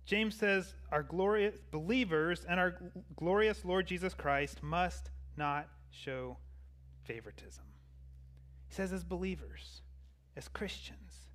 James 0.06 0.36
says 0.36 0.76
our 0.92 1.02
glorious 1.02 1.56
believers 1.72 2.46
and 2.48 2.60
our 2.60 2.76
glorious 3.16 3.66
Lord 3.66 3.88
Jesus 3.88 4.14
Christ 4.14 4.62
must 4.62 5.10
not 5.38 5.68
show 5.90 6.38
favoritism. 7.04 7.64
He 8.68 8.74
says, 8.76 8.92
as 8.92 9.04
believers, 9.04 9.82
as 10.36 10.48
Christians, 10.48 11.28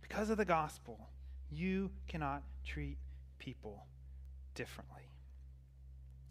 because 0.00 0.30
of 0.30 0.36
the 0.36 0.44
gospel, 0.44 1.08
you 1.54 1.90
cannot 2.08 2.42
treat 2.64 2.98
people 3.38 3.86
differently. 4.54 5.02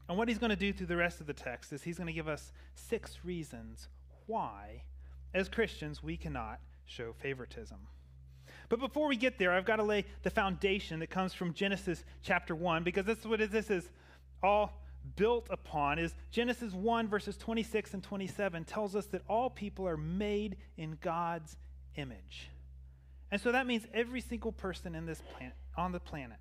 And 0.10 0.18
what 0.18 0.27
he's 0.27 0.38
going 0.38 0.50
to 0.50 0.56
do 0.56 0.74
through 0.74 0.88
the 0.88 0.98
rest 0.98 1.22
of 1.22 1.27
the 1.27 1.34
text 1.34 1.72
is 1.72 1.84
he's 1.84 1.98
going 1.98 2.08
to 2.08 2.13
give 2.13 2.27
us 2.27 2.51
six 2.75 3.20
reasons 3.24 3.88
why 4.25 4.84
as 5.34 5.50
Christians, 5.50 6.03
we 6.03 6.15
cannot 6.15 6.60
show 6.86 7.13
favoritism. 7.13 7.77
But 8.70 8.80
before 8.80 9.08
we 9.08 9.15
get 9.15 9.39
there, 9.39 9.51
I've 9.51 9.65
got 9.65 9.77
to 9.77 9.84
lay 9.84 10.06
the 10.22 10.30
foundation 10.30 11.00
that 11.00 11.10
comes 11.10 11.34
from 11.34 11.53
Genesis 11.53 12.03
chapter 12.22 12.56
1, 12.56 12.84
because 12.84 13.06
this 13.06 13.20
is 13.20 13.25
what 13.25 13.39
this 13.51 13.70
is 13.70 13.89
all 14.42 14.80
built 15.15 15.48
upon 15.50 16.00
is 16.00 16.15
Genesis 16.32 16.74
1 16.74 17.10
verses 17.10 17.36
26 17.36 17.94
and 17.94 18.03
27 18.03 18.63
tells 18.63 18.96
us 18.96 19.06
that 19.08 19.22
all 19.27 19.50
people 19.50 19.86
are 19.86 19.98
made 19.98 20.56
in 20.77 20.98
God's 21.01 21.58
image. 21.98 22.50
And 23.34 23.42
so 23.42 23.52
that 23.52 23.66
means 23.66 23.88
every 23.96 24.22
single 24.22 24.52
person 24.52 24.94
in 24.94 25.08
this 25.08 25.20
planet 25.36 25.56
on 25.75 25.92
the 25.92 26.00
planet, 26.00 26.38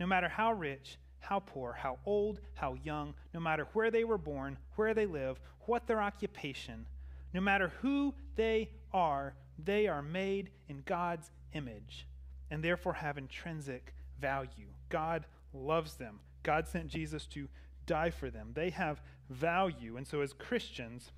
no 0.00 0.06
matter 0.06 0.30
how 0.30 0.50
rich, 0.50 0.96
how 1.20 1.40
poor, 1.40 1.74
how 1.74 1.98
old, 2.06 2.40
how 2.54 2.72
young, 2.82 3.12
no 3.34 3.40
matter 3.40 3.68
where 3.74 3.90
they 3.90 4.02
were 4.02 4.16
born, 4.16 4.56
where 4.76 4.94
they 4.94 5.04
live, 5.04 5.38
what 5.66 5.86
their 5.86 6.00
occupation, 6.00 6.86
no 7.34 7.42
matter 7.42 7.70
who 7.82 8.14
they 8.34 8.70
are, 8.94 9.34
they 9.62 9.88
are 9.88 10.00
made 10.00 10.48
in 10.70 10.82
God's 10.86 11.30
image 11.52 12.06
and 12.50 12.64
therefore 12.64 12.94
have 12.94 13.18
intrinsic 13.18 13.92
value. 14.18 14.68
God 14.88 15.26
loves 15.52 15.96
them. 15.96 16.20
God 16.42 16.66
sent 16.66 16.88
Jesus 16.88 17.26
to 17.26 17.46
die 17.84 18.08
for 18.08 18.30
them. 18.30 18.52
They 18.54 18.70
have 18.70 19.02
value. 19.28 19.98
And 19.98 20.06
so, 20.06 20.22
as 20.22 20.32
Christians, 20.32 21.12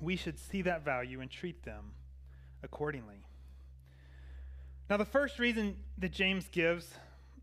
we 0.00 0.14
should 0.14 0.38
see 0.38 0.62
that 0.62 0.84
value 0.84 1.20
and 1.20 1.28
treat 1.28 1.64
them 1.64 1.94
accordingly. 2.62 3.24
Now, 4.90 4.98
the 4.98 5.04
first 5.04 5.38
reason 5.38 5.76
that 5.98 6.12
James 6.12 6.48
gives 6.50 6.92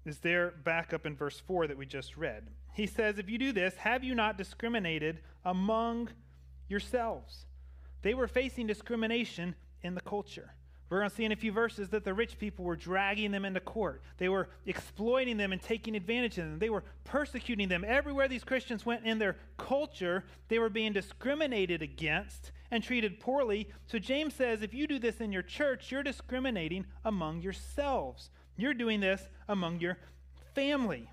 is 0.05 0.19
there 0.19 0.51
back 0.63 0.93
up 0.93 1.05
in 1.05 1.15
verse 1.15 1.39
4 1.39 1.67
that 1.67 1.77
we 1.77 1.85
just 1.85 2.17
read. 2.17 2.47
He 2.73 2.85
says, 2.87 3.17
If 3.17 3.29
you 3.29 3.37
do 3.37 3.51
this, 3.51 3.75
have 3.75 4.03
you 4.03 4.15
not 4.15 4.37
discriminated 4.37 5.19
among 5.43 6.09
yourselves? 6.69 7.45
They 8.01 8.13
were 8.13 8.27
facing 8.27 8.67
discrimination 8.67 9.55
in 9.81 9.95
the 9.95 10.01
culture. 10.01 10.53
We're 10.89 10.99
going 10.99 11.09
to 11.09 11.15
see 11.15 11.23
in 11.23 11.31
a 11.31 11.37
few 11.37 11.53
verses 11.53 11.89
that 11.89 12.03
the 12.03 12.13
rich 12.13 12.37
people 12.37 12.65
were 12.65 12.75
dragging 12.75 13.31
them 13.31 13.45
into 13.45 13.61
court. 13.61 14.01
They 14.17 14.27
were 14.27 14.49
exploiting 14.65 15.37
them 15.37 15.53
and 15.53 15.61
taking 15.61 15.95
advantage 15.95 16.37
of 16.37 16.45
them. 16.45 16.59
They 16.59 16.69
were 16.69 16.83
persecuting 17.05 17.69
them. 17.69 17.85
Everywhere 17.87 18.27
these 18.27 18.43
Christians 18.43 18.85
went 18.85 19.05
in 19.05 19.17
their 19.17 19.37
culture, 19.57 20.25
they 20.49 20.59
were 20.59 20.69
being 20.69 20.91
discriminated 20.91 21.81
against 21.81 22.51
and 22.71 22.83
treated 22.83 23.19
poorly. 23.19 23.69
So 23.85 23.99
James 23.99 24.33
says 24.33 24.61
if 24.61 24.73
you 24.73 24.87
do 24.87 24.97
this 24.97 25.17
in 25.17 25.31
your 25.31 25.43
church, 25.43 25.91
you're 25.91 26.03
discriminating 26.03 26.85
among 27.05 27.41
yourselves. 27.41 28.29
You're 28.57 28.73
doing 28.73 29.01
this 29.01 29.21
among 29.47 29.79
your 29.79 29.97
family. 30.55 31.09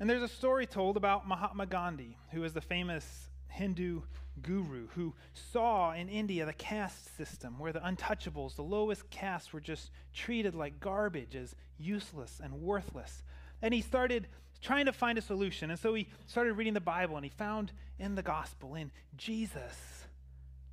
And 0.00 0.08
there's 0.08 0.22
a 0.22 0.28
story 0.28 0.66
told 0.66 0.96
about 0.96 1.26
Mahatma 1.26 1.66
Gandhi, 1.66 2.16
who 2.32 2.40
was 2.40 2.52
the 2.52 2.60
famous 2.60 3.28
Hindu 3.48 4.02
guru 4.42 4.86
who 4.88 5.14
saw 5.32 5.92
in 5.92 6.08
India 6.08 6.46
the 6.46 6.52
caste 6.52 7.16
system 7.16 7.58
where 7.58 7.72
the 7.72 7.80
untouchables, 7.80 8.54
the 8.54 8.62
lowest 8.62 9.10
castes, 9.10 9.52
were 9.52 9.60
just 9.60 9.90
treated 10.14 10.54
like 10.54 10.80
garbage, 10.80 11.34
as 11.34 11.54
useless 11.78 12.40
and 12.42 12.54
worthless. 12.60 13.22
And 13.62 13.74
he 13.74 13.80
started 13.80 14.28
trying 14.60 14.86
to 14.86 14.92
find 14.92 15.18
a 15.18 15.22
solution. 15.22 15.70
And 15.70 15.78
so 15.78 15.94
he 15.94 16.08
started 16.26 16.54
reading 16.54 16.74
the 16.74 16.80
Bible 16.80 17.16
and 17.16 17.24
he 17.24 17.30
found 17.30 17.72
in 17.98 18.14
the 18.14 18.22
gospel, 18.22 18.74
in 18.74 18.90
Jesus, 19.16 20.04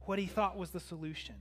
what 0.02 0.20
he 0.20 0.26
thought 0.26 0.58
was 0.58 0.72
the 0.72 0.80
solution. 0.80 1.36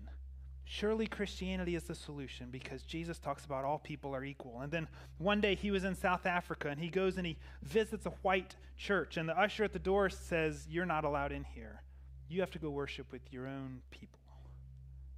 Surely 0.66 1.06
Christianity 1.06 1.74
is 1.74 1.84
the 1.84 1.94
solution 1.94 2.48
because 2.50 2.82
Jesus 2.82 3.18
talks 3.18 3.44
about 3.44 3.64
all 3.64 3.78
people 3.78 4.14
are 4.14 4.24
equal. 4.24 4.60
And 4.60 4.72
then 4.72 4.88
one 5.18 5.40
day 5.40 5.54
he 5.54 5.70
was 5.70 5.84
in 5.84 5.94
South 5.94 6.24
Africa 6.24 6.68
and 6.68 6.80
he 6.80 6.88
goes 6.88 7.18
and 7.18 7.26
he 7.26 7.36
visits 7.62 8.06
a 8.06 8.10
white 8.22 8.56
church, 8.76 9.16
and 9.16 9.28
the 9.28 9.38
usher 9.38 9.64
at 9.64 9.72
the 9.72 9.78
door 9.78 10.08
says, 10.10 10.66
You're 10.68 10.86
not 10.86 11.04
allowed 11.04 11.32
in 11.32 11.44
here. 11.44 11.82
You 12.28 12.40
have 12.40 12.50
to 12.52 12.58
go 12.58 12.70
worship 12.70 13.12
with 13.12 13.32
your 13.32 13.46
own 13.46 13.82
people, 13.90 14.18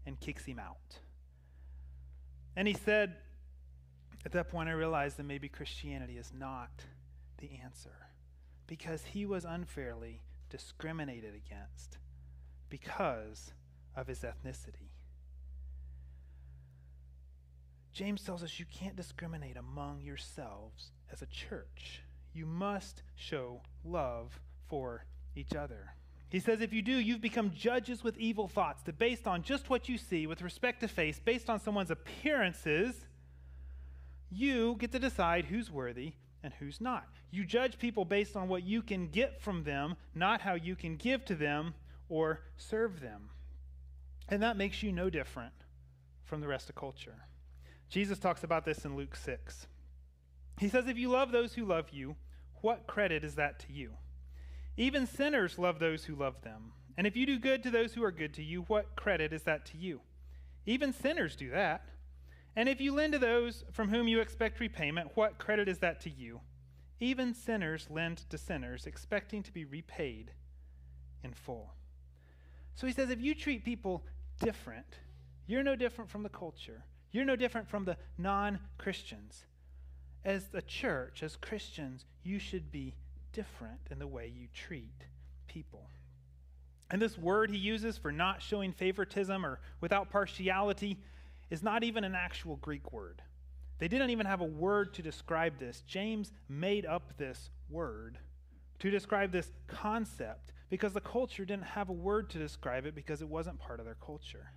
and 0.05 0.19
kicks 0.19 0.45
him 0.45 0.59
out. 0.59 0.99
And 2.57 2.67
he 2.67 2.75
said, 2.75 3.15
At 4.25 4.33
that 4.33 4.49
point, 4.49 4.69
I 4.69 4.73
realized 4.73 5.17
that 5.19 5.25
maybe 5.25 5.49
Christianity 5.49 6.19
is 6.19 6.33
not 6.37 6.71
the 7.39 7.51
answer 7.63 8.09
because 8.67 9.05
he 9.05 9.27
was 9.27 9.45
unfairly 9.45 10.23
discriminated 10.51 11.35
against 11.35 11.99
because 12.69 13.53
of 13.95 14.07
his 14.07 14.21
ethnicity. 14.21 14.91
James 17.93 18.23
tells 18.23 18.43
us 18.43 18.59
you 18.59 18.67
can't 18.67 18.97
discriminate 18.97 19.57
among 19.57 20.03
yourselves 20.03 20.91
as 21.11 21.23
a 21.23 21.27
church. 21.27 22.03
You 22.35 22.45
must 22.45 23.03
show 23.15 23.63
love 23.85 24.39
for 24.69 25.07
each 25.35 25.55
other. 25.55 25.95
He 26.29 26.41
says, 26.41 26.61
if 26.61 26.73
you 26.73 26.83
do, 26.83 26.93
you've 26.93 27.23
become 27.23 27.53
judges 27.55 28.05
with 28.05 28.19
evil 28.19 28.49
thoughts, 28.49 28.83
that 28.83 28.99
based 28.99 29.27
on 29.27 29.43
just 29.43 29.71
what 29.71 29.89
you 29.89 29.97
see 29.97 30.27
with 30.27 30.43
respect 30.43 30.81
to 30.81 30.89
face, 30.89 31.21
based 31.25 31.49
on 31.49 31.61
someone's 31.61 31.91
appearances, 31.91 33.07
you 34.31 34.77
get 34.79 34.93
to 34.93 34.99
decide 34.99 35.47
who's 35.47 35.71
worthy 35.71 36.15
and 36.47 36.55
who's 36.55 36.81
not. 36.81 37.09
You 37.33 37.45
judge 37.45 37.77
people 37.77 38.05
based 38.05 38.37
on 38.37 38.47
what 38.49 38.63
you 38.63 38.81
can 38.81 39.09
get 39.09 39.43
from 39.43 39.65
them, 39.65 39.97
not 40.15 40.41
how 40.41 40.55
you 40.55 40.77
can 40.77 40.97
give 40.97 41.25
to 41.25 41.35
them 41.35 41.75
or 42.09 42.41
serve 42.57 43.01
them. 43.01 43.31
And 44.29 44.41
that 44.45 44.57
makes 44.57 44.81
you 44.81 44.93
no 44.93 45.11
different 45.11 45.53
from 46.25 46.41
the 46.41 46.47
rest 46.47 46.71
of 46.71 46.77
culture. 46.77 47.27
Jesus 47.89 48.21
talks 48.21 48.45
about 48.45 48.65
this 48.65 48.85
in 48.85 48.97
Luke 48.97 49.17
6. 49.17 49.67
He 50.59 50.69
says, 50.69 50.87
If 50.87 50.97
you 50.97 51.11
love 51.11 51.33
those 51.33 51.55
who 51.55 51.65
love 51.65 51.91
you, 51.91 52.15
what 52.63 52.87
credit 52.87 53.25
is 53.25 53.35
that 53.35 53.59
to 53.61 53.73
you? 53.73 53.95
Even 54.77 55.05
sinners 55.05 55.59
love 55.59 55.81
those 55.81 56.05
who 56.05 56.15
love 56.15 56.43
them. 56.43 56.73
And 56.97 57.09
if 57.09 57.17
you 57.17 57.27
do 57.27 57.41
good 57.41 57.65
to 57.65 57.71
those 57.71 57.95
who 57.95 58.05
are 58.05 58.13
good 58.13 58.35
to 58.35 58.43
you, 58.43 58.63
what 58.63 58.95
credit 58.95 59.33
is 59.33 59.43
that 59.43 59.67
to 59.67 59.77
you? 59.77 60.01
Even 60.65 60.93
sinners 60.93 61.35
do 61.35 61.51
that. 61.51 61.89
And 62.57 62.71
if 62.71 62.81
you 62.81 62.93
lend 62.93 63.13
to 63.13 63.19
those 63.19 63.65
from 63.71 63.91
whom 63.91 64.09
you 64.09 64.21
expect 64.21 64.61
repayment, 64.61 65.11
what 65.15 65.39
credit 65.39 65.69
is 65.69 65.79
that 65.81 66.01
to 66.03 66.11
you? 66.11 66.41
Even 66.99 67.35
sinners 67.35 67.87
lend 67.91 68.29
to 68.31 68.39
sinners, 68.39 68.87
expecting 68.87 69.43
to 69.43 69.53
be 69.53 69.67
repaid 69.67 70.31
in 71.23 71.35
full. 71.35 71.75
So 72.75 72.87
he 72.87 72.93
says 72.95 73.11
if 73.11 73.21
you 73.21 73.35
treat 73.35 73.65
people 73.65 74.05
different, 74.41 74.87
you're 75.47 75.63
no 75.63 75.77
different 75.77 76.11
from 76.11 76.23
the 76.23 76.31
culture. 76.31 76.83
You're 77.13 77.27
no 77.27 77.37
different 77.37 77.69
from 77.69 77.85
the 77.85 77.99
non 78.17 78.59
Christians. 78.79 79.45
As 80.25 80.49
a 80.55 80.63
church, 80.63 81.23
as 81.23 81.37
Christians, 81.37 82.05
you 82.25 82.39
should 82.39 82.73
be 82.73 82.95
different 83.33 83.81
in 83.91 83.99
the 83.99 84.07
way 84.07 84.33
you 84.35 84.49
treat 84.53 85.07
people. 85.47 85.89
And 86.91 87.01
this 87.01 87.19
word 87.19 87.51
he 87.51 87.59
uses 87.59 87.99
for 87.99 88.11
not 88.11 88.43
showing 88.43 88.73
favoritism 88.73 89.45
or 89.45 89.61
without 89.81 90.11
partiality 90.11 90.99
is 91.51 91.63
not 91.63 91.85
even 91.85 92.05
an 92.05 92.15
actual 92.15 92.57
Greek 92.57 92.93
word. 92.93 93.23
They 93.79 93.89
didn't 93.89 94.11
even 94.11 94.27
have 94.27 94.41
a 94.41 94.45
word 94.45 94.95
to 94.95 95.03
describe 95.03 95.59
this. 95.59 95.83
James 95.87 96.33
made 96.49 96.87
up 96.87 97.17
this 97.19 97.51
word 97.69 98.19
to 98.79 98.91
describe 98.91 99.33
this 99.33 99.51
concept 99.67 100.53
because 100.71 100.93
the 100.93 101.01
culture 101.01 101.45
didn't 101.45 101.65
have 101.65 101.89
a 101.89 101.93
word 101.93 102.31
to 102.31 102.39
describe 102.39 102.87
it 102.87 102.95
because 102.95 103.23
it 103.23 103.29
wasn't 103.29 103.59
part 103.59 103.79
of 103.81 103.87
their 103.87 103.97
culture. 103.97 104.51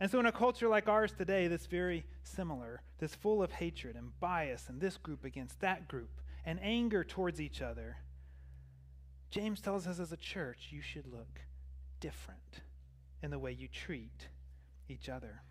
And 0.00 0.10
so, 0.10 0.20
in 0.20 0.26
a 0.26 0.32
culture 0.32 0.68
like 0.68 0.88
ours 0.88 1.12
today, 1.12 1.48
that's 1.48 1.66
very 1.66 2.04
similar, 2.22 2.82
that's 2.98 3.16
full 3.16 3.42
of 3.42 3.50
hatred 3.50 3.96
and 3.96 4.18
bias, 4.20 4.66
and 4.68 4.80
this 4.80 4.96
group 4.96 5.24
against 5.24 5.60
that 5.60 5.88
group, 5.88 6.20
and 6.44 6.60
anger 6.62 7.02
towards 7.02 7.40
each 7.40 7.60
other, 7.60 7.96
James 9.30 9.60
tells 9.60 9.86
us 9.86 9.98
as 9.98 10.12
a 10.12 10.16
church 10.16 10.68
you 10.70 10.80
should 10.80 11.06
look 11.06 11.40
different 12.00 12.62
in 13.22 13.30
the 13.30 13.38
way 13.38 13.52
you 13.52 13.66
treat 13.66 14.28
each 14.88 15.08
other. 15.08 15.42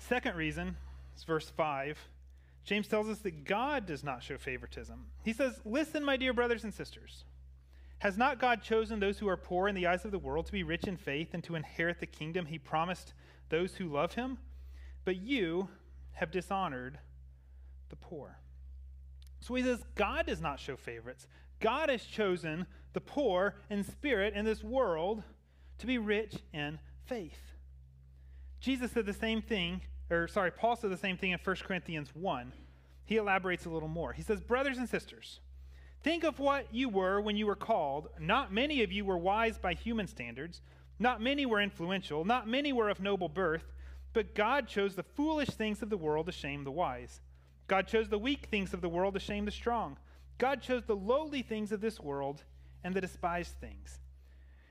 Second 0.00 0.34
reason 0.34 0.76
is 1.16 1.24
verse 1.24 1.48
5. 1.50 1.98
James 2.64 2.88
tells 2.88 3.08
us 3.08 3.18
that 3.18 3.44
God 3.44 3.86
does 3.86 4.02
not 4.02 4.22
show 4.22 4.36
favoritism. 4.38 5.06
He 5.24 5.32
says, 5.32 5.60
Listen, 5.64 6.04
my 6.04 6.16
dear 6.16 6.32
brothers 6.32 6.64
and 6.64 6.74
sisters. 6.74 7.24
Has 7.98 8.16
not 8.16 8.40
God 8.40 8.62
chosen 8.62 8.98
those 8.98 9.18
who 9.18 9.28
are 9.28 9.36
poor 9.36 9.68
in 9.68 9.74
the 9.74 9.86
eyes 9.86 10.06
of 10.06 10.10
the 10.10 10.18
world 10.18 10.46
to 10.46 10.52
be 10.52 10.62
rich 10.62 10.84
in 10.84 10.96
faith 10.96 11.34
and 11.34 11.44
to 11.44 11.54
inherit 11.54 12.00
the 12.00 12.06
kingdom 12.06 12.46
he 12.46 12.58
promised 12.58 13.12
those 13.50 13.74
who 13.74 13.88
love 13.88 14.14
him? 14.14 14.38
But 15.04 15.16
you 15.16 15.68
have 16.12 16.30
dishonored 16.30 16.98
the 17.90 17.96
poor. 17.96 18.38
So 19.40 19.54
he 19.54 19.62
says, 19.62 19.80
God 19.94 20.26
does 20.26 20.40
not 20.40 20.60
show 20.60 20.76
favorites. 20.76 21.26
God 21.60 21.90
has 21.90 22.04
chosen 22.04 22.66
the 22.94 23.02
poor 23.02 23.56
in 23.68 23.84
spirit 23.84 24.34
in 24.34 24.46
this 24.46 24.64
world 24.64 25.22
to 25.78 25.86
be 25.86 25.98
rich 25.98 26.36
in 26.54 26.78
faith. 27.04 27.52
Jesus 28.60 28.92
said 28.92 29.06
the 29.06 29.14
same 29.14 29.40
thing, 29.40 29.80
or 30.10 30.28
sorry, 30.28 30.50
Paul 30.50 30.76
said 30.76 30.90
the 30.90 30.96
same 30.96 31.16
thing 31.16 31.30
in 31.30 31.38
1 31.42 31.56
Corinthians 31.56 32.10
1. 32.14 32.52
He 33.06 33.16
elaborates 33.16 33.64
a 33.64 33.70
little 33.70 33.88
more. 33.88 34.12
He 34.12 34.22
says, 34.22 34.40
Brothers 34.40 34.78
and 34.78 34.88
sisters, 34.88 35.40
think 36.02 36.24
of 36.24 36.38
what 36.38 36.72
you 36.72 36.88
were 36.88 37.20
when 37.20 37.36
you 37.36 37.46
were 37.46 37.56
called. 37.56 38.08
Not 38.18 38.52
many 38.52 38.82
of 38.82 38.92
you 38.92 39.04
were 39.04 39.18
wise 39.18 39.58
by 39.58 39.74
human 39.74 40.06
standards, 40.06 40.60
not 40.98 41.22
many 41.22 41.46
were 41.46 41.60
influential, 41.60 42.24
not 42.24 42.46
many 42.46 42.72
were 42.72 42.90
of 42.90 43.00
noble 43.00 43.28
birth, 43.28 43.72
but 44.12 44.34
God 44.34 44.68
chose 44.68 44.94
the 44.94 45.02
foolish 45.02 45.48
things 45.48 45.82
of 45.82 45.88
the 45.88 45.96
world 45.96 46.26
to 46.26 46.32
shame 46.32 46.64
the 46.64 46.70
wise. 46.70 47.20
God 47.66 47.86
chose 47.86 48.08
the 48.08 48.18
weak 48.18 48.46
things 48.50 48.74
of 48.74 48.80
the 48.80 48.88
world 48.88 49.14
to 49.14 49.20
shame 49.20 49.44
the 49.44 49.50
strong. 49.50 49.96
God 50.38 50.60
chose 50.60 50.84
the 50.84 50.96
lowly 50.96 51.42
things 51.42 51.72
of 51.72 51.80
this 51.80 52.00
world 52.00 52.42
and 52.82 52.94
the 52.94 53.00
despised 53.00 53.54
things. 53.60 53.99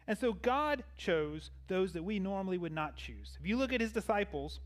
And 0.09 0.17
so 0.17 0.33
God 0.33 0.83
chose 0.97 1.51
those 1.67 1.93
that 1.93 2.03
we 2.03 2.17
normally 2.17 2.57
would 2.57 2.71
not 2.71 2.95
choose. 2.95 3.37
If 3.39 3.45
you 3.45 3.57
look 3.57 3.71
at 3.71 3.79
his 3.79 3.91
disciples, 3.91 4.59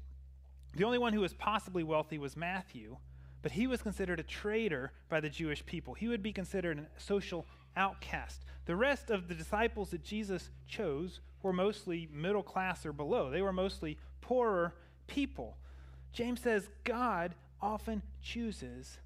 the 0.73 0.85
only 0.85 0.97
one 0.97 1.11
who 1.11 1.19
was 1.19 1.33
possibly 1.33 1.83
wealthy 1.83 2.17
was 2.17 2.37
Matthew, 2.37 2.95
but 3.41 3.51
he 3.51 3.67
was 3.67 3.81
considered 3.81 4.21
a 4.21 4.23
traitor 4.23 4.93
by 5.09 5.19
the 5.19 5.29
Jewish 5.29 5.65
people. 5.65 5.95
He 5.95 6.07
would 6.07 6.23
be 6.23 6.31
considered 6.31 6.79
a 6.79 6.85
social 6.97 7.45
outcast. 7.75 8.45
The 8.67 8.77
rest 8.77 9.09
of 9.09 9.27
the 9.27 9.35
disciples 9.35 9.89
that 9.89 10.01
Jesus 10.01 10.49
chose 10.65 11.19
were 11.41 11.51
mostly 11.51 12.07
middle 12.09 12.41
class 12.41 12.85
or 12.85 12.93
below, 12.93 13.29
they 13.29 13.41
were 13.41 13.51
mostly 13.51 13.97
poorer 14.21 14.73
people. 15.07 15.57
James 16.13 16.39
says 16.39 16.69
God 16.85 17.35
often 17.61 18.01
chooses 18.21 18.97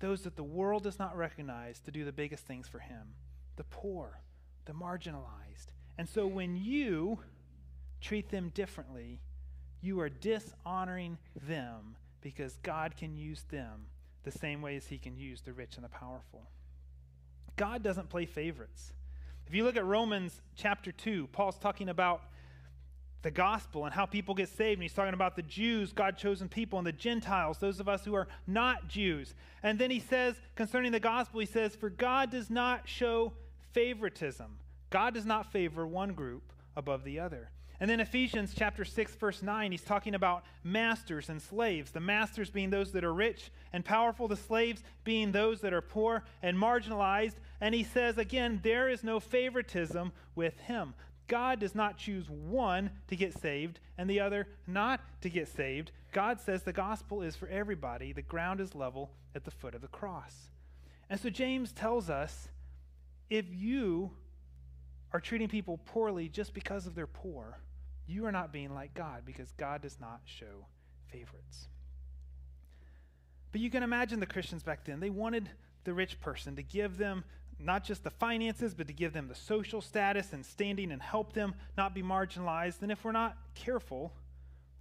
those 0.00 0.24
that 0.24 0.36
the 0.36 0.44
world 0.44 0.82
does 0.82 0.98
not 0.98 1.16
recognize 1.16 1.80
to 1.80 1.90
do 1.90 2.04
the 2.04 2.12
biggest 2.12 2.46
things 2.46 2.68
for 2.68 2.80
him 2.80 3.14
the 3.56 3.64
poor, 3.64 4.20
the 4.64 4.72
marginalized. 4.72 5.68
And 5.98 6.08
so 6.08 6.26
when 6.26 6.56
you 6.56 7.18
treat 8.00 8.30
them 8.30 8.50
differently, 8.54 9.20
you 9.80 10.00
are 10.00 10.08
dishonoring 10.08 11.18
them 11.46 11.96
because 12.20 12.56
God 12.62 12.96
can 12.96 13.16
use 13.16 13.42
them 13.50 13.86
the 14.24 14.30
same 14.30 14.62
way 14.62 14.76
as 14.76 14.86
he 14.86 14.98
can 14.98 15.16
use 15.16 15.42
the 15.42 15.52
rich 15.52 15.76
and 15.76 15.84
the 15.84 15.88
powerful. 15.88 16.42
God 17.56 17.82
doesn't 17.82 18.08
play 18.08 18.26
favorites. 18.26 18.92
If 19.46 19.54
you 19.54 19.64
look 19.64 19.76
at 19.76 19.84
Romans 19.84 20.40
chapter 20.56 20.90
2, 20.90 21.28
Paul's 21.28 21.58
talking 21.58 21.88
about 21.88 22.22
the 23.24 23.30
gospel 23.30 23.84
and 23.84 23.92
how 23.92 24.06
people 24.06 24.34
get 24.34 24.48
saved. 24.48 24.78
And 24.78 24.82
he's 24.82 24.92
talking 24.92 25.14
about 25.14 25.34
the 25.34 25.42
Jews, 25.42 25.92
God 25.92 26.16
chosen 26.16 26.48
people, 26.48 26.78
and 26.78 26.86
the 26.86 26.92
Gentiles, 26.92 27.58
those 27.58 27.80
of 27.80 27.88
us 27.88 28.04
who 28.04 28.14
are 28.14 28.28
not 28.46 28.88
Jews. 28.88 29.34
And 29.62 29.78
then 29.78 29.90
he 29.90 30.00
says, 30.00 30.36
concerning 30.54 30.92
the 30.92 31.00
gospel, 31.00 31.40
he 31.40 31.46
says, 31.46 31.74
For 31.74 31.90
God 31.90 32.30
does 32.30 32.50
not 32.50 32.88
show 32.88 33.32
favoritism. 33.74 34.58
God 34.88 35.12
does 35.12 35.26
not 35.26 35.52
favor 35.52 35.86
one 35.86 36.14
group 36.14 36.52
above 36.76 37.04
the 37.04 37.20
other. 37.20 37.50
And 37.80 37.90
then 37.90 38.00
Ephesians 38.00 38.54
chapter 38.56 38.84
6 38.84 39.16
verse 39.16 39.42
9 39.42 39.72
he's 39.72 39.82
talking 39.82 40.14
about 40.14 40.44
masters 40.62 41.28
and 41.28 41.42
slaves. 41.42 41.90
The 41.90 42.00
masters 42.00 42.48
being 42.48 42.70
those 42.70 42.92
that 42.92 43.04
are 43.04 43.12
rich 43.12 43.50
and 43.72 43.84
powerful, 43.84 44.28
the 44.28 44.36
slaves 44.36 44.82
being 45.02 45.32
those 45.32 45.60
that 45.60 45.74
are 45.74 45.82
poor 45.82 46.24
and 46.42 46.56
marginalized. 46.56 47.34
And 47.60 47.74
he 47.74 47.82
says 47.82 48.16
again, 48.16 48.60
there 48.62 48.88
is 48.88 49.02
no 49.02 49.18
favoritism 49.18 50.12
with 50.36 50.58
him. 50.60 50.94
God 51.26 51.58
does 51.58 51.74
not 51.74 51.96
choose 51.96 52.28
one 52.30 52.90
to 53.08 53.16
get 53.16 53.38
saved 53.38 53.80
and 53.98 54.08
the 54.08 54.20
other 54.20 54.46
not 54.66 55.00
to 55.22 55.28
get 55.28 55.48
saved. 55.48 55.90
God 56.12 56.40
says 56.40 56.62
the 56.62 56.72
gospel 56.72 57.22
is 57.22 57.34
for 57.34 57.48
everybody. 57.48 58.12
The 58.12 58.22
ground 58.22 58.60
is 58.60 58.74
level 58.74 59.10
at 59.34 59.44
the 59.44 59.50
foot 59.50 59.74
of 59.74 59.80
the 59.80 59.88
cross. 59.88 60.50
And 61.10 61.18
so 61.18 61.28
James 61.28 61.72
tells 61.72 62.08
us 62.08 62.48
if 63.30 63.46
you 63.50 64.10
are 65.12 65.20
treating 65.20 65.48
people 65.48 65.78
poorly 65.86 66.28
just 66.28 66.54
because 66.54 66.86
of 66.86 66.94
their 66.94 67.06
poor, 67.06 67.58
you 68.06 68.26
are 68.26 68.32
not 68.32 68.52
being 68.52 68.74
like 68.74 68.94
God 68.94 69.22
because 69.24 69.50
God 69.52 69.82
does 69.82 69.98
not 70.00 70.20
show 70.24 70.66
favorites. 71.06 71.68
But 73.52 73.60
you 73.60 73.70
can 73.70 73.82
imagine 73.82 74.20
the 74.20 74.26
Christians 74.26 74.62
back 74.62 74.84
then. 74.84 75.00
They 75.00 75.10
wanted 75.10 75.48
the 75.84 75.94
rich 75.94 76.20
person 76.20 76.56
to 76.56 76.62
give 76.62 76.98
them 76.98 77.24
not 77.60 77.84
just 77.84 78.02
the 78.02 78.10
finances, 78.10 78.74
but 78.74 78.88
to 78.88 78.92
give 78.92 79.12
them 79.12 79.28
the 79.28 79.34
social 79.34 79.80
status 79.80 80.32
and 80.32 80.44
standing 80.44 80.90
and 80.90 81.00
help 81.00 81.32
them 81.32 81.54
not 81.76 81.94
be 81.94 82.02
marginalized. 82.02 82.82
And 82.82 82.90
if 82.90 83.04
we're 83.04 83.12
not 83.12 83.36
careful, 83.54 84.12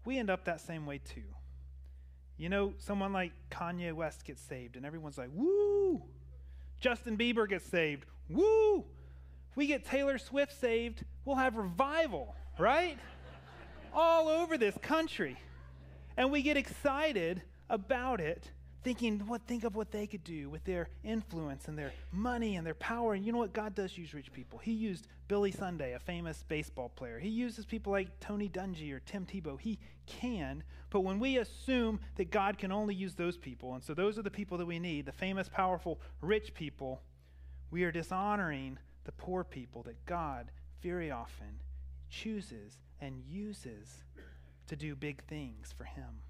we 0.05 0.17
end 0.17 0.29
up 0.29 0.45
that 0.45 0.59
same 0.59 0.85
way 0.85 0.97
too. 0.97 1.21
You 2.37 2.49
know, 2.49 2.73
someone 2.79 3.13
like 3.13 3.31
Kanye 3.51 3.93
West 3.93 4.25
gets 4.25 4.41
saved, 4.41 4.75
and 4.75 4.85
everyone's 4.85 5.17
like, 5.17 5.29
woo! 5.33 6.01
Justin 6.79 7.15
Bieber 7.15 7.47
gets 7.47 7.65
saved, 7.65 8.05
woo! 8.29 8.85
If 9.51 9.57
we 9.57 9.67
get 9.67 9.85
Taylor 9.85 10.17
Swift 10.17 10.59
saved, 10.59 11.03
we'll 11.25 11.35
have 11.35 11.55
revival, 11.55 12.35
right? 12.57 12.97
All 13.93 14.27
over 14.27 14.57
this 14.57 14.75
country. 14.81 15.37
And 16.17 16.31
we 16.31 16.41
get 16.41 16.57
excited 16.57 17.41
about 17.69 18.19
it 18.19 18.51
thinking, 18.83 19.19
what, 19.27 19.41
think 19.47 19.63
of 19.63 19.75
what 19.75 19.91
they 19.91 20.05
could 20.05 20.23
do 20.23 20.49
with 20.49 20.63
their 20.65 20.89
influence 21.03 21.67
and 21.67 21.77
their 21.77 21.93
money 22.11 22.55
and 22.55 22.67
their 22.67 22.73
power. 22.73 23.13
And 23.13 23.25
you 23.25 23.31
know 23.31 23.37
what? 23.37 23.53
God 23.53 23.75
does 23.75 23.97
use 23.97 24.13
rich 24.13 24.31
people. 24.33 24.59
He 24.59 24.73
used 24.73 25.07
Billy 25.27 25.51
Sunday, 25.51 25.93
a 25.93 25.99
famous 25.99 26.43
baseball 26.47 26.89
player. 26.89 27.19
He 27.19 27.29
uses 27.29 27.65
people 27.65 27.91
like 27.91 28.19
Tony 28.19 28.49
Dungy 28.49 28.91
or 28.91 28.99
Tim 28.99 29.25
Tebow. 29.25 29.59
He 29.59 29.79
can. 30.05 30.63
But 30.89 31.01
when 31.01 31.19
we 31.19 31.37
assume 31.37 31.99
that 32.15 32.29
God 32.29 32.57
can 32.57 32.71
only 32.71 32.93
use 32.93 33.15
those 33.15 33.37
people, 33.37 33.73
and 33.73 33.83
so 33.83 33.93
those 33.93 34.19
are 34.19 34.21
the 34.21 34.29
people 34.29 34.57
that 34.57 34.65
we 34.65 34.79
need, 34.79 35.05
the 35.05 35.11
famous, 35.11 35.47
powerful, 35.47 35.99
rich 36.21 36.53
people, 36.53 37.01
we 37.73 37.83
are 37.85 37.91
dishonoring 37.91 38.77
the 39.03 39.11
poor 39.11 39.43
people 39.43 39.81
that 39.81 40.05
God 40.05 40.51
very 40.83 41.09
often 41.09 41.59
chooses 42.07 42.77
and 43.01 43.23
uses 43.27 44.03
to 44.67 44.75
do 44.75 44.95
big 44.95 45.23
things 45.23 45.73
for 45.75 45.83
Him. 45.83 46.21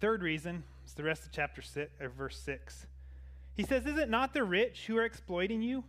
Third 0.00 0.22
reason 0.22 0.64
is 0.84 0.92
the 0.92 1.02
rest 1.02 1.24
of 1.24 1.32
chapter 1.32 1.62
six, 1.62 1.90
or 1.98 2.10
verse 2.10 2.38
6. 2.40 2.86
He 3.54 3.62
says, 3.62 3.86
Is 3.86 3.96
it 3.96 4.10
not 4.10 4.34
the 4.34 4.44
rich 4.44 4.84
who 4.86 4.98
are 4.98 5.06
exploiting 5.06 5.62
you? 5.62 5.82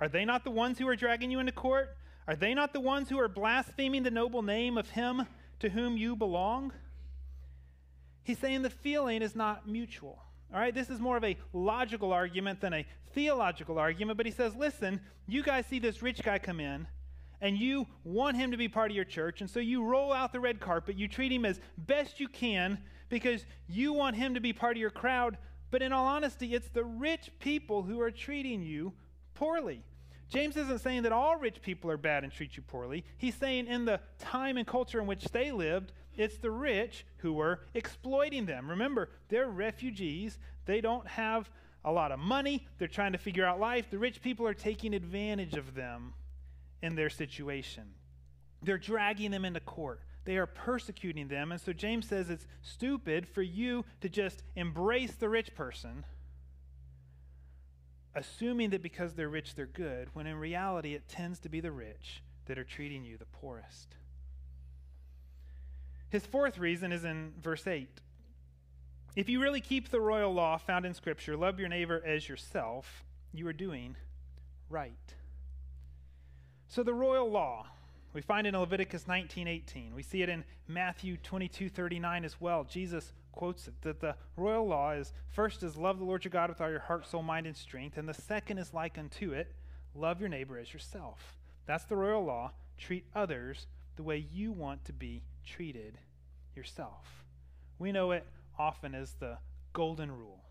Are 0.00 0.08
they 0.08 0.24
not 0.24 0.42
the 0.42 0.50
ones 0.50 0.76
who 0.80 0.88
are 0.88 0.96
dragging 0.96 1.30
you 1.30 1.38
into 1.38 1.52
court? 1.52 1.96
Are 2.26 2.34
they 2.34 2.54
not 2.54 2.72
the 2.72 2.80
ones 2.80 3.08
who 3.08 3.20
are 3.20 3.28
blaspheming 3.28 4.02
the 4.02 4.10
noble 4.10 4.42
name 4.42 4.78
of 4.78 4.90
him 4.90 5.26
to 5.60 5.68
whom 5.68 5.96
you 5.96 6.16
belong? 6.16 6.72
He's 8.24 8.38
saying 8.40 8.62
the 8.62 8.70
feeling 8.70 9.22
is 9.22 9.36
not 9.36 9.68
mutual. 9.68 10.24
All 10.52 10.58
right, 10.58 10.74
this 10.74 10.90
is 10.90 10.98
more 10.98 11.16
of 11.16 11.24
a 11.24 11.36
logical 11.52 12.12
argument 12.12 12.60
than 12.60 12.74
a 12.74 12.86
theological 13.14 13.78
argument, 13.78 14.16
but 14.16 14.26
he 14.26 14.32
says, 14.32 14.54
listen, 14.56 15.00
you 15.28 15.42
guys 15.42 15.66
see 15.66 15.78
this 15.78 16.02
rich 16.02 16.22
guy 16.24 16.40
come 16.40 16.58
in, 16.58 16.88
and 17.40 17.56
you 17.56 17.86
want 18.02 18.36
him 18.36 18.50
to 18.50 18.56
be 18.56 18.68
part 18.68 18.90
of 18.90 18.96
your 18.96 19.04
church, 19.04 19.40
and 19.40 19.48
so 19.48 19.60
you 19.60 19.84
roll 19.84 20.12
out 20.12 20.32
the 20.32 20.40
red 20.40 20.58
carpet, 20.58 20.96
you 20.96 21.06
treat 21.06 21.30
him 21.30 21.44
as 21.44 21.60
best 21.78 22.18
you 22.18 22.26
can, 22.26 22.78
because 23.08 23.44
you 23.68 23.92
want 23.92 24.16
him 24.16 24.34
to 24.34 24.40
be 24.40 24.52
part 24.52 24.76
of 24.76 24.80
your 24.80 24.90
crowd. 24.90 25.38
But 25.70 25.82
in 25.82 25.92
all 25.92 26.06
honesty, 26.06 26.54
it's 26.54 26.68
the 26.68 26.84
rich 26.84 27.30
people 27.38 27.82
who 27.82 28.00
are 28.00 28.10
treating 28.10 28.62
you 28.62 28.92
poorly. 29.34 29.84
James 30.28 30.56
isn't 30.56 30.80
saying 30.80 31.02
that 31.02 31.12
all 31.12 31.36
rich 31.36 31.60
people 31.60 31.90
are 31.90 31.96
bad 31.96 32.24
and 32.24 32.32
treat 32.32 32.56
you 32.56 32.62
poorly. 32.62 33.04
He's 33.18 33.34
saying 33.34 33.66
in 33.66 33.84
the 33.84 34.00
time 34.18 34.56
and 34.56 34.66
culture 34.66 35.00
in 35.00 35.06
which 35.06 35.24
they 35.26 35.50
lived, 35.52 35.92
it's 36.16 36.38
the 36.38 36.50
rich 36.50 37.06
who 37.18 37.32
were 37.32 37.60
exploiting 37.74 38.46
them. 38.46 38.70
Remember, 38.70 39.08
they're 39.28 39.48
refugees. 39.48 40.38
They 40.66 40.80
don't 40.80 41.06
have 41.06 41.50
a 41.84 41.92
lot 41.92 42.12
of 42.12 42.18
money. 42.18 42.66
They're 42.78 42.88
trying 42.88 43.12
to 43.12 43.18
figure 43.18 43.44
out 43.44 43.60
life. 43.60 43.90
The 43.90 43.98
rich 43.98 44.20
people 44.20 44.46
are 44.46 44.54
taking 44.54 44.94
advantage 44.94 45.54
of 45.54 45.74
them 45.74 46.14
in 46.82 46.94
their 46.94 47.10
situation. 47.10 47.84
They're 48.62 48.78
dragging 48.78 49.30
them 49.30 49.44
into 49.44 49.60
court. 49.60 50.00
They 50.24 50.36
are 50.36 50.46
persecuting 50.46 51.28
them. 51.28 51.52
And 51.52 51.60
so 51.60 51.72
James 51.72 52.06
says 52.06 52.28
it's 52.28 52.46
stupid 52.62 53.26
for 53.26 53.42
you 53.42 53.84
to 54.00 54.08
just 54.08 54.42
embrace 54.54 55.12
the 55.12 55.28
rich 55.28 55.54
person, 55.54 56.04
assuming 58.14 58.70
that 58.70 58.82
because 58.82 59.14
they're 59.14 59.30
rich, 59.30 59.54
they're 59.54 59.66
good, 59.66 60.08
when 60.12 60.26
in 60.26 60.36
reality, 60.36 60.94
it 60.94 61.08
tends 61.08 61.38
to 61.40 61.48
be 61.48 61.60
the 61.60 61.72
rich 61.72 62.22
that 62.46 62.58
are 62.58 62.64
treating 62.64 63.04
you 63.04 63.16
the 63.16 63.24
poorest. 63.26 63.96
His 66.10 66.26
fourth 66.26 66.58
reason 66.58 66.92
is 66.92 67.04
in 67.04 67.32
verse 67.40 67.66
8. 67.66 67.88
If 69.16 69.28
you 69.28 69.40
really 69.40 69.60
keep 69.60 69.88
the 69.88 70.00
royal 70.00 70.32
law 70.32 70.56
found 70.56 70.84
in 70.84 70.94
Scripture, 70.94 71.36
love 71.36 71.58
your 71.58 71.68
neighbor 71.68 72.02
as 72.04 72.28
yourself, 72.28 73.04
you 73.32 73.46
are 73.46 73.52
doing 73.52 73.96
right. 74.68 75.14
So 76.68 76.82
the 76.82 76.94
royal 76.94 77.30
law, 77.30 77.66
we 78.12 78.20
find 78.20 78.46
in 78.46 78.56
Leviticus 78.56 79.06
19:18. 79.06 79.94
We 79.94 80.02
see 80.02 80.22
it 80.22 80.28
in 80.28 80.44
Matthew 80.68 81.16
22:39 81.16 82.24
as 82.24 82.40
well. 82.40 82.64
Jesus 82.64 83.12
quotes 83.32 83.68
it 83.68 83.80
that 83.82 84.00
the 84.00 84.16
royal 84.36 84.66
law 84.66 84.90
is 84.90 85.12
first 85.28 85.62
is 85.62 85.76
love 85.76 85.98
the 85.98 86.04
Lord 86.04 86.24
your 86.24 86.30
God 86.30 86.50
with 86.50 86.60
all 86.60 86.70
your 86.70 86.80
heart, 86.80 87.06
soul, 87.06 87.22
mind, 87.22 87.46
and 87.46 87.56
strength, 87.56 87.96
and 87.96 88.08
the 88.08 88.14
second 88.14 88.58
is 88.58 88.74
like 88.74 88.98
unto 88.98 89.32
it, 89.32 89.54
love 89.94 90.20
your 90.20 90.28
neighbor 90.28 90.58
as 90.58 90.72
yourself. 90.72 91.36
That's 91.66 91.84
the 91.84 91.96
royal 91.96 92.24
law. 92.24 92.52
Treat 92.76 93.06
others 93.14 93.66
the 93.96 94.02
way 94.02 94.16
you 94.16 94.50
want 94.52 94.84
to 94.86 94.92
be 94.92 95.22
treated 95.44 95.98
yourself. 96.54 97.24
We 97.78 97.92
know 97.92 98.12
it 98.12 98.26
often 98.58 98.94
as 98.94 99.14
the 99.14 99.38
golden 99.72 100.10
rule. 100.10 100.44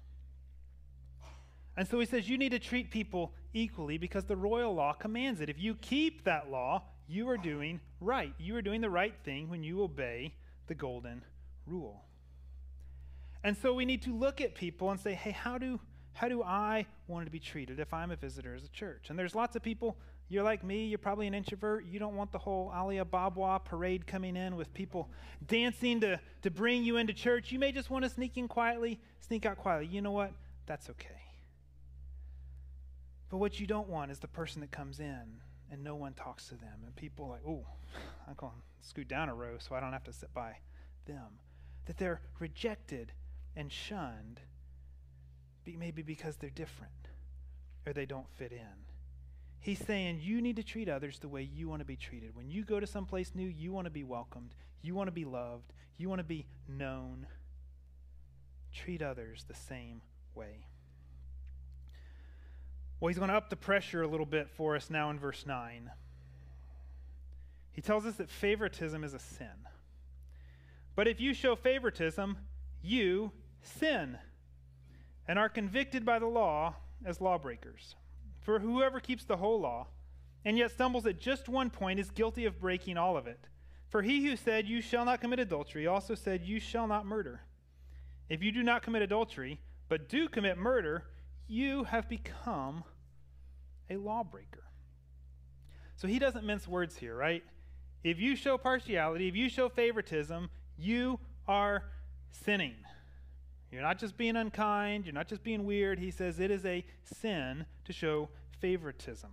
And 1.78 1.88
so 1.88 2.00
he 2.00 2.06
says 2.06 2.28
you 2.28 2.38
need 2.38 2.52
to 2.52 2.60
treat 2.60 2.92
people 2.92 3.34
equally 3.54 3.98
because 3.98 4.26
the 4.26 4.36
royal 4.36 4.74
law 4.74 4.94
commands 4.94 5.40
it. 5.42 5.50
If 5.50 5.60
you 5.60 5.76
keep 5.76 6.26
that 6.26 6.52
law, 6.52 6.84
you 7.08 7.30
are 7.30 7.38
doing 7.38 7.80
right. 8.02 8.34
You 8.38 8.56
are 8.58 8.62
doing 8.62 8.82
the 8.82 8.90
right 8.90 9.16
thing 9.24 9.50
when 9.50 9.64
you 9.64 9.82
obey 9.82 10.36
the 10.68 10.76
golden 10.76 11.24
rule. 11.66 12.04
And 13.44 13.56
so 13.56 13.74
we 13.74 13.86
need 13.86 14.02
to 14.04 14.14
look 14.14 14.42
at 14.42 14.56
people 14.56 14.92
and 14.92 15.00
say, 15.00 15.14
hey, 15.14 15.32
how 15.32 15.58
do, 15.58 15.80
how 16.14 16.28
do 16.28 16.44
I 16.44 16.86
want 17.08 17.26
to 17.26 17.32
be 17.32 17.40
treated 17.40 17.80
if 17.80 17.94
I'm 17.94 18.12
a 18.12 18.16
visitor 18.16 18.54
as 18.54 18.64
a 18.64 18.70
church? 18.70 19.10
And 19.10 19.18
there's 19.18 19.34
lots 19.34 19.56
of 19.56 19.64
people, 19.64 19.98
you're 20.30 20.44
like 20.44 20.64
me, 20.64 20.86
you're 20.86 21.00
probably 21.00 21.26
an 21.26 21.34
introvert. 21.34 21.86
You 21.86 22.00
don't 22.00 22.16
want 22.16 22.32
the 22.32 22.38
whole 22.38 22.72
Ali 22.74 22.98
Ababwa 22.98 23.64
parade 23.64 24.06
coming 24.06 24.36
in 24.36 24.56
with 24.56 24.72
people 24.76 25.10
dancing 25.48 26.00
to, 26.02 26.20
to 26.44 26.52
bring 26.52 26.84
you 26.84 26.98
into 26.98 27.14
church. 27.14 27.52
You 27.52 27.58
may 27.58 27.72
just 27.72 27.90
want 27.90 28.04
to 28.04 28.10
sneak 28.10 28.38
in 28.38 28.48
quietly, 28.48 29.00
sneak 29.22 29.48
out 29.48 29.58
quietly. 29.58 29.88
You 29.88 30.02
know 30.02 30.12
what? 30.12 30.32
That's 30.68 30.88
okay. 30.92 31.10
But 33.30 33.38
what 33.38 33.60
you 33.60 33.66
don't 33.66 33.90
want 33.90 34.12
is 34.12 34.20
the 34.20 34.28
person 34.28 34.62
that 34.62 34.72
comes 34.72 35.00
in 35.00 35.42
and 35.72 35.84
no 35.84 35.96
one 35.96 36.14
talks 36.14 36.48
to 36.50 36.56
them. 36.56 36.84
And 36.86 36.96
people 36.96 37.30
like, 37.30 37.42
oh, 37.48 37.66
I'm 38.28 38.36
going 38.36 38.54
to 38.54 38.88
scoot 38.88 39.08
down 39.08 39.30
a 39.30 39.34
row 39.34 39.58
so 39.58 39.74
I 39.74 39.80
don't 39.80 39.94
have 39.94 40.04
to 40.06 40.14
sit 40.14 40.32
by 40.34 40.58
them. 41.08 41.40
That 41.86 41.98
they're 41.98 42.22
rejected 42.40 43.14
and 43.56 43.72
shunned, 43.72 44.42
maybe 45.66 46.04
because 46.04 46.38
they're 46.38 46.52
different 46.52 46.92
or 47.86 47.94
they 47.94 48.06
don't 48.06 48.30
fit 48.38 48.52
in. 48.52 48.86
He's 49.62 49.80
saying 49.80 50.20
you 50.22 50.42
need 50.42 50.56
to 50.56 50.64
treat 50.64 50.88
others 50.88 51.20
the 51.20 51.28
way 51.28 51.44
you 51.44 51.68
want 51.68 51.82
to 51.82 51.86
be 51.86 51.98
treated. 51.98 52.36
When 52.36 52.50
you 52.50 52.64
go 52.64 52.80
to 52.80 52.88
someplace 52.88 53.32
new, 53.36 53.48
you 53.48 53.72
want 53.72 53.86
to 53.86 53.92
be 53.92 54.04
welcomed, 54.04 54.56
you 54.82 54.96
want 54.96 55.08
to 55.08 55.12
be 55.12 55.26
loved, 55.26 55.74
you 55.98 56.08
want 56.08 56.20
to 56.20 56.26
be 56.26 56.46
known. 56.68 57.28
Treat 58.74 59.02
others 59.02 59.46
the 59.48 59.56
same 59.56 60.02
way. 60.34 60.66
Well, 63.00 63.10
he's 63.10 63.18
going 63.18 63.30
to 63.30 63.36
up 63.36 63.50
the 63.50 63.56
pressure 63.56 64.02
a 64.02 64.08
little 64.08 64.26
bit 64.26 64.50
for 64.50 64.76
us 64.76 64.90
now 64.90 65.10
in 65.10 65.20
verse 65.20 65.46
9. 65.46 65.90
He 67.72 67.82
tells 67.82 68.06
us 68.06 68.16
that 68.16 68.30
favoritism 68.30 69.04
is 69.04 69.14
a 69.14 69.20
sin. 69.20 69.48
But 70.96 71.08
if 71.08 71.22
you 71.22 71.34
show 71.34 71.56
favoritism, 71.56 72.38
you 72.82 73.32
sin 73.62 74.18
and 75.28 75.40
are 75.40 75.50
convicted 75.50 76.06
by 76.06 76.20
the 76.20 76.26
law 76.26 76.76
as 77.06 77.22
lawbreakers. 77.22 77.96
For 78.50 78.58
whoever 78.58 79.00
keeps 79.00 79.26
the 79.26 79.38
whole 79.38 79.62
law 79.62 79.86
and 80.44 80.58
yet 80.58 80.72
stumbles 80.72 81.06
at 81.06 81.20
just 81.20 81.48
one 81.48 81.70
point 81.70 82.00
is 82.00 82.10
guilty 82.10 82.46
of 82.46 82.60
breaking 82.60 82.98
all 82.98 83.16
of 83.16 83.28
it. 83.28 83.40
For 83.90 84.02
he 84.02 84.26
who 84.26 84.36
said, 84.36 84.68
You 84.68 84.82
shall 84.82 85.06
not 85.06 85.22
commit 85.22 85.38
adultery, 85.38 85.86
also 85.86 86.16
said, 86.16 86.42
You 86.42 86.60
shall 86.60 86.88
not 86.88 87.06
murder. 87.06 87.42
If 88.28 88.42
you 88.42 88.52
do 88.52 88.64
not 88.64 88.82
commit 88.82 89.04
adultery, 89.04 89.60
but 89.88 90.10
do 90.10 90.28
commit 90.28 90.58
murder, 90.58 91.04
you 91.48 91.84
have 91.84 92.10
become 92.10 92.84
a 93.88 93.98
lawbreaker. 93.98 94.64
So 95.96 96.08
he 96.08 96.18
doesn't 96.18 96.44
mince 96.44 96.68
words 96.68 96.98
here, 96.98 97.16
right? 97.16 97.44
If 98.04 98.20
you 98.20 98.36
show 98.36 98.58
partiality, 98.58 99.28
if 99.28 99.36
you 99.36 99.48
show 99.48 99.70
favoritism, 99.70 100.50
you 100.76 101.20
are 101.48 101.84
sinning. 102.32 102.78
You're 103.72 103.84
not 103.84 104.00
just 104.00 104.18
being 104.18 104.36
unkind, 104.36 105.06
you're 105.06 105.14
not 105.14 105.28
just 105.28 105.44
being 105.44 105.66
weird. 105.66 106.00
He 106.00 106.10
says 106.10 106.40
it 106.40 106.50
is 106.50 106.66
a 106.66 106.84
sin 107.04 107.68
to 107.86 107.94
show 107.94 108.30
favoritism. 108.60 109.30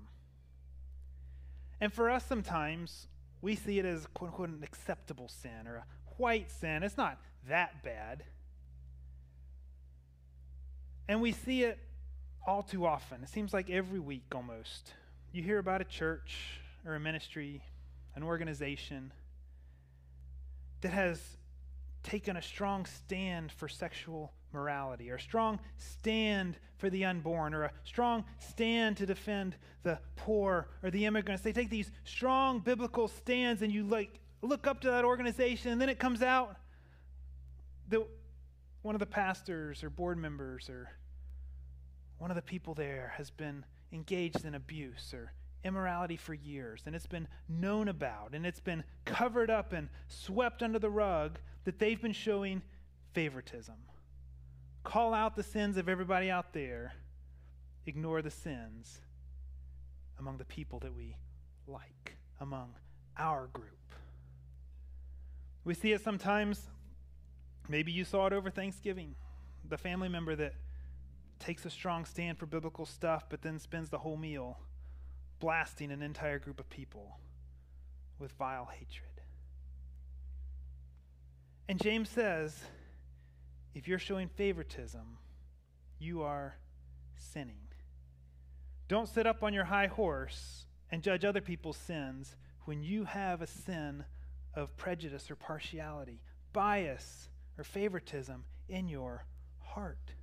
And 1.81 1.93
for 1.93 2.11
us, 2.11 2.25
sometimes 2.25 3.07
we 3.43 3.55
see 3.55 3.79
it 3.79 3.85
as 3.85 4.07
quote 4.15 4.31
unquote 4.31 4.49
an 4.49 4.62
acceptable 4.62 5.29
sin 5.29 5.67
or 5.67 5.77
a 5.77 5.85
white 6.17 6.51
sin. 6.51 6.83
It's 6.83 6.97
not 6.97 7.19
that 7.49 7.83
bad. 7.85 8.25
And 11.09 11.21
we 11.21 11.33
see 11.33 11.62
it 11.62 11.79
all 12.47 12.62
too 12.62 12.87
often. 12.87 13.23
It 13.23 13.29
seems 13.29 13.53
like 13.53 13.71
every 13.71 14.01
week 14.01 14.25
almost. 14.35 14.93
You 15.33 15.43
hear 15.43 15.59
about 15.59 15.81
a 15.81 15.85
church 15.85 16.61
or 16.87 16.95
a 16.95 17.01
ministry, 17.01 17.62
an 18.15 18.23
organization 18.23 19.12
that 20.81 20.93
has 20.93 21.21
taken 22.03 22.37
a 22.37 22.43
strong 22.43 22.87
stand 22.87 23.51
for 23.53 23.69
sexual 23.69 24.33
morality, 24.57 25.11
or 25.11 25.14
a 25.14 25.21
strong 25.21 25.61
stand 25.77 26.59
for 26.79 26.90
the 26.90 27.05
unborn, 27.05 27.55
or 27.55 27.64
a 27.64 27.73
strong 27.85 28.25
stand 28.38 28.97
to 28.97 29.07
defend 29.07 29.57
the 29.85 30.01
poor 30.16 30.69
or 30.83 30.90
the 30.90 31.05
immigrants. 31.05 31.42
They 31.42 31.53
take 31.53 31.71
these 31.71 31.92
strong 32.05 32.59
biblical 32.59 33.07
stands, 33.07 33.62
and 33.62 33.73
you 33.73 33.85
like 33.85 34.19
look 34.42 34.66
up 34.66 34.81
to 34.81 34.90
that 34.90 35.05
organization, 35.05 35.71
and 35.71 35.81
then 35.81 35.88
it 35.88 35.99
comes 35.99 36.23
out 36.23 36.57
that 37.88 38.05
one 38.83 38.95
of 38.95 38.99
the 38.99 39.07
pastors 39.07 39.85
or 39.85 39.90
board 39.90 40.19
members 40.19 40.69
or 40.69 40.90
one 42.19 42.31
of 42.31 42.37
the 42.37 42.42
people 42.42 42.75
there 42.75 43.12
has 43.16 43.31
been 43.31 43.64
engaged 43.92 44.45
in 44.45 44.55
abuse 44.55 45.12
or 45.12 45.33
immorality 45.64 46.16
for 46.16 46.35
years, 46.35 46.83
and 46.87 46.95
it's 46.95 47.07
been 47.07 47.27
known 47.49 47.88
about, 47.88 48.31
and 48.33 48.47
it's 48.47 48.61
been 48.61 48.85
covered 49.05 49.51
up 49.51 49.73
and 49.73 49.88
swept 50.09 50.62
under 50.62 50.79
the 50.79 50.90
rug 50.90 51.38
that 51.64 51.79
they've 51.79 52.01
been 52.01 52.12
showing 52.12 52.62
favoritism. 53.12 53.75
Call 54.87 55.14
out 55.14 55.35
the 55.35 55.42
sins 55.42 55.79
of 55.79 55.88
everybody 55.88 56.31
out 56.31 56.53
there, 56.53 56.94
ignore 57.87 58.22
the 58.22 58.31
sins 58.31 59.01
among 60.20 60.38
the 60.38 60.44
people 60.44 60.79
that 60.79 60.94
we 60.94 61.16
like, 61.66 62.16
among 62.40 62.72
our 63.18 63.49
group. 63.49 63.66
We 65.64 65.75
see 65.75 65.90
it 65.90 66.03
sometimes, 66.03 66.68
maybe 67.68 67.90
you 67.90 68.05
saw 68.05 68.29
it 68.29 68.33
over 68.33 68.49
Thanksgiving. 68.49 69.16
The 69.68 69.77
family 69.77 70.09
member 70.09 70.37
that 70.37 70.55
takes 71.40 71.64
a 71.64 71.70
strong 71.70 72.05
stand 72.05 72.38
for 72.38 72.46
biblical 72.46 72.87
stuff, 72.87 73.25
but 73.29 73.42
then 73.42 73.59
spends 73.59 73.90
the 73.90 73.99
whole 73.99 74.16
meal 74.16 74.61
blasting 75.40 75.90
an 75.90 76.01
entire 76.01 76.38
group 76.38 76.61
of 76.61 76.70
people 76.70 77.18
with 78.20 78.31
vile 78.38 78.66
hatred. 78.66 79.20
And 81.68 81.83
James 81.83 82.09
says 82.09 82.57
if 83.77 83.87
you're 83.87 83.99
showing 83.99 84.27
favoritism, 84.29 85.19
you 85.99 86.23
are 86.23 86.57
sinning. 87.15 87.69
Don't 88.89 89.07
sit 89.07 89.27
up 89.27 89.43
on 89.43 89.53
your 89.53 89.65
high 89.65 89.87
horse 89.87 90.65
and 90.91 91.03
judge 91.03 91.27
other 91.27 91.43
people's 91.43 91.77
sins 91.77 92.37
when 92.65 92.83
you 92.83 93.05
have 93.05 93.43
a 93.43 93.47
sin 93.47 94.03
of 94.55 94.75
prejudice 94.79 95.31
or 95.31 95.37
partiality, 95.37 96.23
bias 96.55 97.29
or 97.59 97.65
favoritism 97.65 98.45
in 98.67 98.89
your 98.89 99.27
heart. 99.59 100.15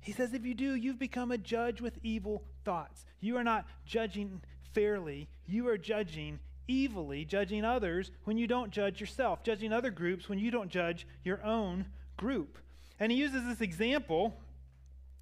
He 0.00 0.12
says, 0.12 0.32
if 0.32 0.46
you 0.46 0.54
do, 0.54 0.74
you've 0.74 0.98
become 0.98 1.30
a 1.30 1.38
judge 1.38 1.82
with 1.82 1.98
evil 2.02 2.44
thoughts. 2.64 3.04
You 3.20 3.36
are 3.36 3.44
not 3.44 3.66
judging 3.84 4.40
fairly, 4.72 5.28
you 5.46 5.68
are 5.68 5.76
judging 5.76 6.38
evilly, 6.68 7.24
judging 7.24 7.64
others 7.64 8.10
when 8.24 8.36
you 8.36 8.46
don't 8.46 8.70
judge 8.70 9.00
yourself, 9.00 9.42
judging 9.42 9.72
other 9.72 9.90
groups 9.90 10.28
when 10.28 10.38
you 10.38 10.50
don't 10.50 10.70
judge 10.70 11.06
your 11.22 11.42
own 11.44 11.86
group. 12.16 12.58
And 13.00 13.10
he 13.10 13.18
uses 13.18 13.44
this 13.44 13.60
example 13.60 14.34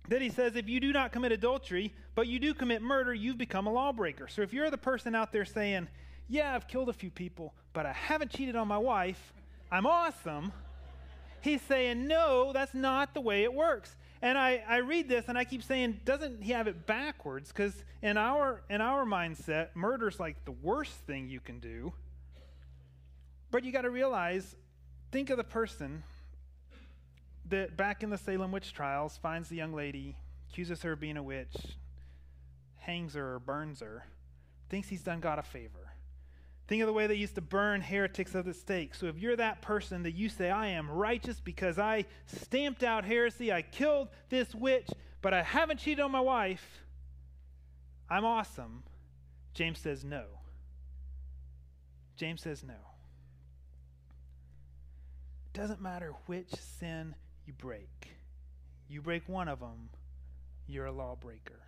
that 0.08 0.20
he 0.20 0.30
says, 0.30 0.56
if 0.56 0.68
you 0.68 0.80
do 0.80 0.92
not 0.92 1.12
commit 1.12 1.32
adultery, 1.32 1.92
but 2.14 2.26
you 2.26 2.38
do 2.38 2.54
commit 2.54 2.82
murder, 2.82 3.14
you've 3.14 3.38
become 3.38 3.66
a 3.66 3.72
lawbreaker. 3.72 4.28
So 4.28 4.42
if 4.42 4.52
you're 4.52 4.70
the 4.70 4.78
person 4.78 5.14
out 5.14 5.32
there 5.32 5.44
saying, 5.44 5.88
yeah, 6.28 6.54
I've 6.54 6.68
killed 6.68 6.88
a 6.88 6.92
few 6.92 7.10
people, 7.10 7.54
but 7.72 7.86
I 7.86 7.92
haven't 7.92 8.30
cheated 8.30 8.56
on 8.56 8.68
my 8.68 8.78
wife, 8.78 9.32
I'm 9.70 9.86
awesome. 9.86 10.52
He's 11.40 11.62
saying, 11.62 12.06
no, 12.06 12.52
that's 12.52 12.74
not 12.74 13.14
the 13.14 13.20
way 13.20 13.42
it 13.44 13.52
works. 13.52 13.96
And 14.22 14.38
I, 14.38 14.62
I 14.68 14.76
read 14.78 15.08
this 15.08 15.24
and 15.26 15.36
I 15.36 15.44
keep 15.44 15.64
saying, 15.64 16.00
doesn't 16.04 16.42
he 16.42 16.52
have 16.52 16.68
it 16.68 16.86
backwards? 16.86 17.48
Because 17.48 17.84
in 18.00 18.16
our, 18.16 18.62
in 18.70 18.80
our 18.80 19.04
mindset, 19.04 19.70
murder's 19.74 20.20
like 20.20 20.44
the 20.44 20.52
worst 20.52 20.92
thing 20.92 21.28
you 21.28 21.40
can 21.40 21.58
do. 21.58 21.92
But 23.50 23.64
you 23.64 23.72
got 23.72 23.82
to 23.82 23.90
realize 23.90 24.54
think 25.10 25.28
of 25.28 25.36
the 25.36 25.44
person 25.44 26.04
that 27.48 27.76
back 27.76 28.04
in 28.04 28.10
the 28.10 28.16
Salem 28.16 28.52
witch 28.52 28.72
trials 28.72 29.18
finds 29.18 29.48
the 29.48 29.56
young 29.56 29.74
lady, 29.74 30.16
accuses 30.50 30.82
her 30.82 30.92
of 30.92 31.00
being 31.00 31.16
a 31.16 31.22
witch, 31.22 31.56
hangs 32.76 33.14
her 33.14 33.34
or 33.34 33.38
burns 33.40 33.80
her, 33.80 34.06
thinks 34.70 34.88
he's 34.88 35.02
done 35.02 35.18
God 35.20 35.40
a 35.40 35.42
favor. 35.42 35.91
Think 36.72 36.80
of 36.80 36.86
the 36.86 36.94
way 36.94 37.06
they 37.06 37.16
used 37.16 37.34
to 37.34 37.42
burn 37.42 37.82
heretics 37.82 38.34
at 38.34 38.46
the 38.46 38.54
stake. 38.54 38.94
So 38.94 39.04
if 39.04 39.18
you're 39.18 39.36
that 39.36 39.60
person 39.60 40.04
that 40.04 40.12
you 40.12 40.30
say, 40.30 40.50
I 40.50 40.68
am 40.68 40.90
righteous 40.90 41.38
because 41.38 41.78
I 41.78 42.06
stamped 42.24 42.82
out 42.82 43.04
heresy, 43.04 43.52
I 43.52 43.60
killed 43.60 44.08
this 44.30 44.54
witch, 44.54 44.88
but 45.20 45.34
I 45.34 45.42
haven't 45.42 45.80
cheated 45.80 46.00
on 46.00 46.10
my 46.10 46.20
wife, 46.20 46.82
I'm 48.08 48.24
awesome. 48.24 48.84
James 49.52 49.80
says 49.80 50.02
no. 50.02 50.24
James 52.16 52.40
says 52.40 52.64
no. 52.64 52.72
It 55.52 55.58
doesn't 55.58 55.82
matter 55.82 56.14
which 56.24 56.54
sin 56.78 57.14
you 57.44 57.52
break. 57.52 58.16
You 58.88 59.02
break 59.02 59.28
one 59.28 59.48
of 59.48 59.60
them, 59.60 59.90
you're 60.66 60.86
a 60.86 60.92
lawbreaker. 60.92 61.60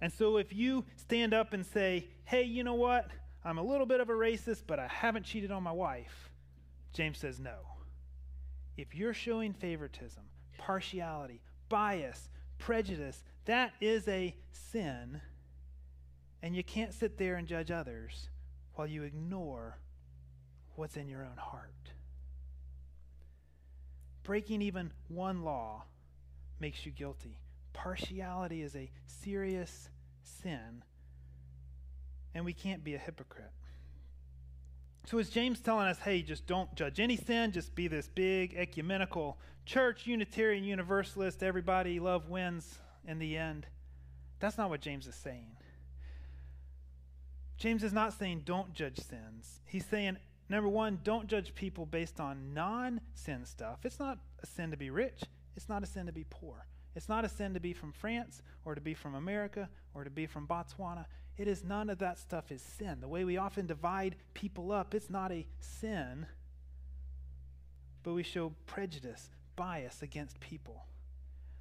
And 0.00 0.12
so 0.12 0.36
if 0.36 0.52
you 0.52 0.84
stand 0.94 1.34
up 1.34 1.54
and 1.54 1.66
say, 1.66 2.06
hey, 2.24 2.44
you 2.44 2.62
know 2.62 2.74
what? 2.74 3.10
I'm 3.44 3.58
a 3.58 3.62
little 3.62 3.86
bit 3.86 4.00
of 4.00 4.08
a 4.08 4.14
racist, 4.14 4.62
but 4.66 4.78
I 4.78 4.86
haven't 4.86 5.26
cheated 5.26 5.50
on 5.50 5.62
my 5.62 5.72
wife. 5.72 6.30
James 6.92 7.18
says 7.18 7.38
no. 7.38 7.56
If 8.76 8.94
you're 8.94 9.14
showing 9.14 9.52
favoritism, 9.52 10.22
partiality, 10.56 11.42
bias, 11.68 12.30
prejudice, 12.58 13.22
that 13.44 13.72
is 13.80 14.08
a 14.08 14.34
sin. 14.50 15.20
And 16.42 16.56
you 16.56 16.64
can't 16.64 16.94
sit 16.94 17.18
there 17.18 17.36
and 17.36 17.46
judge 17.46 17.70
others 17.70 18.30
while 18.74 18.86
you 18.86 19.02
ignore 19.02 19.78
what's 20.76 20.96
in 20.96 21.08
your 21.08 21.24
own 21.24 21.36
heart. 21.36 21.70
Breaking 24.22 24.62
even 24.62 24.90
one 25.08 25.42
law 25.42 25.84
makes 26.60 26.86
you 26.86 26.92
guilty. 26.92 27.38
Partiality 27.74 28.62
is 28.62 28.74
a 28.74 28.90
serious 29.06 29.90
sin 30.22 30.82
and 32.34 32.44
we 32.44 32.52
can't 32.52 32.82
be 32.82 32.94
a 32.94 32.98
hypocrite. 32.98 33.50
So, 35.06 35.18
is 35.18 35.28
James 35.28 35.60
telling 35.60 35.86
us, 35.86 35.98
hey, 35.98 36.22
just 36.22 36.46
don't 36.46 36.74
judge 36.74 36.98
any 36.98 37.16
sin, 37.16 37.52
just 37.52 37.74
be 37.74 37.88
this 37.88 38.08
big 38.08 38.54
ecumenical 38.54 39.38
church, 39.66 40.06
Unitarian 40.06 40.64
Universalist, 40.64 41.42
everybody, 41.42 42.00
love 42.00 42.30
wins 42.30 42.78
in 43.06 43.18
the 43.18 43.36
end? 43.36 43.66
That's 44.40 44.56
not 44.56 44.70
what 44.70 44.80
James 44.80 45.06
is 45.06 45.14
saying. 45.14 45.56
James 47.58 47.84
is 47.84 47.92
not 47.92 48.14
saying 48.14 48.42
don't 48.44 48.72
judge 48.72 48.98
sins. 48.98 49.60
He's 49.66 49.86
saying, 49.86 50.16
number 50.48 50.68
one, 50.68 51.00
don't 51.04 51.28
judge 51.28 51.54
people 51.54 51.86
based 51.86 52.18
on 52.18 52.54
non 52.54 53.00
sin 53.12 53.44
stuff. 53.44 53.80
It's 53.84 53.98
not 53.98 54.18
a 54.42 54.46
sin 54.46 54.70
to 54.70 54.76
be 54.76 54.90
rich, 54.90 55.22
it's 55.54 55.68
not 55.68 55.82
a 55.82 55.86
sin 55.86 56.06
to 56.06 56.12
be 56.12 56.24
poor. 56.28 56.66
It's 56.96 57.08
not 57.08 57.24
a 57.24 57.28
sin 57.28 57.54
to 57.54 57.60
be 57.60 57.72
from 57.72 57.92
France 57.92 58.40
or 58.64 58.74
to 58.74 58.80
be 58.80 58.94
from 58.94 59.14
America 59.16 59.68
or 59.94 60.04
to 60.04 60.10
be 60.10 60.26
from 60.26 60.46
Botswana. 60.46 61.06
It 61.36 61.48
is 61.48 61.64
none 61.64 61.90
of 61.90 61.98
that 61.98 62.18
stuff 62.18 62.52
is 62.52 62.62
sin. 62.62 62.98
The 63.00 63.08
way 63.08 63.24
we 63.24 63.36
often 63.36 63.66
divide 63.66 64.16
people 64.34 64.70
up, 64.70 64.94
it's 64.94 65.10
not 65.10 65.32
a 65.32 65.46
sin, 65.58 66.26
but 68.02 68.12
we 68.12 68.22
show 68.22 68.52
prejudice, 68.66 69.30
bias 69.56 70.02
against 70.02 70.38
people. 70.38 70.86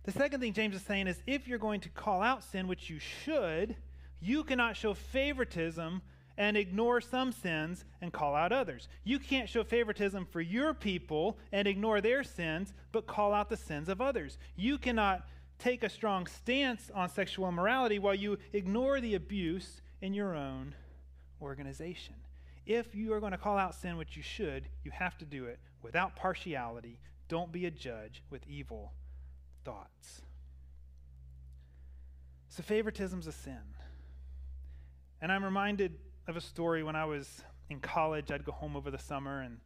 The 0.04 0.12
second 0.12 0.42
thing 0.42 0.54
James 0.54 0.76
is 0.76 0.82
saying 0.82 1.08
is 1.08 1.22
if 1.26 1.48
you're 1.48 1.58
going 1.58 1.82
to 1.82 1.90
call 1.90 2.22
out 2.22 2.44
sin, 2.44 2.68
which 2.68 2.90
you 2.90 3.00
should, 3.00 3.76
you 4.20 4.44
cannot 4.44 4.76
show 4.76 4.94
favoritism 4.94 6.02
and 6.38 6.58
ignore 6.58 7.00
some 7.00 7.32
sins 7.32 7.86
and 8.02 8.12
call 8.12 8.36
out 8.36 8.52
others. 8.52 8.88
You 9.04 9.20
can't 9.20 9.50
show 9.50 9.64
favoritism 9.64 10.28
for 10.32 10.42
your 10.42 10.74
people 10.74 11.38
and 11.52 11.68
ignore 11.68 12.02
their 12.02 12.24
sins, 12.24 12.74
but 12.92 13.08
call 13.08 13.34
out 13.34 13.50
the 13.50 13.58
sins 13.58 13.88
of 13.90 14.02
others. 14.02 14.38
You 14.56 14.78
cannot 14.78 15.26
take 15.64 15.84
a 15.84 15.90
strong 15.90 16.28
stance 16.28 16.92
on 16.94 17.08
sexual 17.08 17.48
immorality 17.48 17.98
while 17.98 18.14
you 18.14 18.38
ignore 18.52 19.00
the 19.00 19.16
abuse 19.16 19.82
in 20.02 20.14
your 20.14 20.36
own 20.36 20.76
organization. 21.42 22.16
If 22.66 22.94
you 22.94 23.14
are 23.14 23.22
going 23.22 23.32
to 23.32 23.38
call 23.38 23.58
out 23.58 23.74
sin, 23.74 23.96
which 23.96 24.18
you 24.18 24.24
should, 24.24 24.68
you 24.84 24.92
have 24.92 25.18
to 25.20 25.26
do 25.26 25.46
it 25.46 25.60
without 25.82 26.18
partiality. 26.18 27.00
Don't 27.30 27.52
be 27.52 27.66
a 27.66 27.72
judge 27.72 28.24
with 28.30 28.46
evil 28.46 28.92
thoughts. 29.64 30.22
So, 32.50 32.62
favoritism's 32.62 33.28
a 33.28 33.32
sin. 33.32 33.64
And 35.22 35.32
I'm 35.32 35.44
reminded 35.44 35.94
of 36.28 36.36
a 36.36 36.42
story 36.42 36.84
when 36.84 36.96
I 36.96 37.06
was 37.06 37.42
in 37.70 37.80
college. 37.80 38.32
I'd 38.32 38.46
go 38.46 38.52
home 38.52 38.76
over 38.76 38.92
the 38.92 39.00
summer, 39.00 39.42
and 39.42 39.60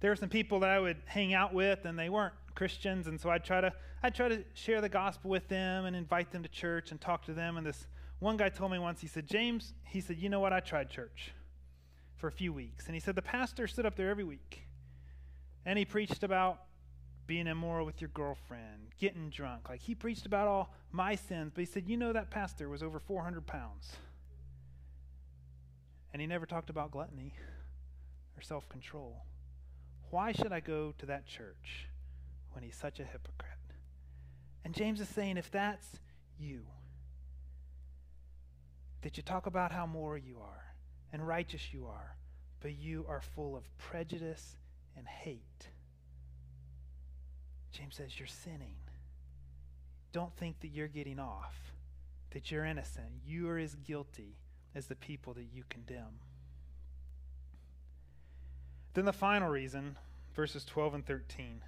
there 0.00 0.10
were 0.10 0.16
some 0.16 0.28
people 0.28 0.60
that 0.60 0.70
I 0.70 0.78
would 0.78 0.98
hang 1.06 1.34
out 1.34 1.54
with, 1.54 1.84
and 1.84 1.98
they 1.98 2.08
weren't 2.08 2.34
Christians, 2.54 3.06
and 3.06 3.20
so 3.20 3.30
I'd 3.30 3.44
try 3.44 3.60
to 3.60 3.72
I'd 4.02 4.14
try 4.14 4.28
to 4.28 4.44
share 4.54 4.80
the 4.80 4.88
gospel 4.88 5.30
with 5.30 5.48
them 5.48 5.84
and 5.84 5.96
invite 5.96 6.30
them 6.30 6.42
to 6.42 6.48
church 6.48 6.90
and 6.90 7.00
talk 7.00 7.24
to 7.26 7.32
them. 7.32 7.56
And 7.56 7.66
this 7.66 7.86
one 8.18 8.36
guy 8.36 8.48
told 8.50 8.70
me 8.70 8.78
once, 8.78 9.00
he 9.00 9.06
said, 9.06 9.26
James, 9.26 9.74
he 9.84 10.00
said, 10.00 10.18
you 10.18 10.28
know 10.28 10.40
what? 10.40 10.52
I 10.52 10.60
tried 10.60 10.90
church 10.90 11.32
for 12.16 12.28
a 12.28 12.32
few 12.32 12.52
weeks, 12.52 12.86
and 12.86 12.94
he 12.94 13.00
said 13.00 13.14
the 13.14 13.22
pastor 13.22 13.66
stood 13.66 13.86
up 13.86 13.96
there 13.96 14.10
every 14.10 14.24
week, 14.24 14.62
and 15.64 15.78
he 15.78 15.84
preached 15.84 16.22
about 16.22 16.62
being 17.26 17.46
immoral 17.46 17.84
with 17.84 18.00
your 18.00 18.10
girlfriend, 18.14 18.92
getting 18.98 19.28
drunk. 19.30 19.68
Like 19.68 19.80
he 19.80 19.94
preached 19.94 20.26
about 20.26 20.46
all 20.46 20.72
my 20.92 21.14
sins, 21.14 21.52
but 21.54 21.60
he 21.60 21.66
said, 21.66 21.88
you 21.88 21.96
know, 21.96 22.12
that 22.12 22.30
pastor 22.30 22.68
was 22.68 22.82
over 22.82 22.98
400 22.98 23.46
pounds. 23.46 23.92
And 26.12 26.20
he 26.20 26.26
never 26.26 26.46
talked 26.46 26.70
about 26.70 26.92
gluttony 26.92 27.32
or 28.36 28.42
self 28.42 28.68
control. 28.68 29.24
Why 30.10 30.32
should 30.32 30.52
I 30.52 30.60
go 30.60 30.94
to 30.98 31.06
that 31.06 31.26
church 31.26 31.88
when 32.52 32.62
he's 32.62 32.76
such 32.76 33.00
a 33.00 33.04
hypocrite? 33.04 33.52
And 34.64 34.74
James 34.74 35.00
is 35.00 35.08
saying, 35.08 35.36
if 35.36 35.50
that's 35.50 35.86
you, 36.38 36.62
that 39.02 39.16
you 39.16 39.22
talk 39.22 39.46
about 39.46 39.72
how 39.72 39.86
moral 39.86 40.18
you 40.18 40.38
are 40.40 40.74
and 41.12 41.26
righteous 41.26 41.72
you 41.72 41.86
are, 41.86 42.16
but 42.60 42.74
you 42.74 43.04
are 43.08 43.20
full 43.20 43.56
of 43.56 43.64
prejudice 43.78 44.56
and 44.96 45.06
hate 45.06 45.68
James 47.76 47.96
says, 47.96 48.18
You're 48.18 48.26
sinning. 48.26 48.76
Don't 50.12 50.34
think 50.36 50.60
that 50.60 50.68
you're 50.68 50.88
getting 50.88 51.18
off, 51.18 51.54
that 52.30 52.50
you're 52.50 52.64
innocent. 52.64 53.08
You 53.26 53.48
are 53.50 53.58
as 53.58 53.74
guilty 53.74 54.38
as 54.74 54.86
the 54.86 54.96
people 54.96 55.34
that 55.34 55.48
you 55.52 55.64
condemn. 55.68 56.20
Then 58.96 59.04
the 59.04 59.12
final 59.12 59.50
reason, 59.50 59.98
verses 60.34 60.64
12 60.64 60.94
and 60.94 61.06
13 61.06 61.60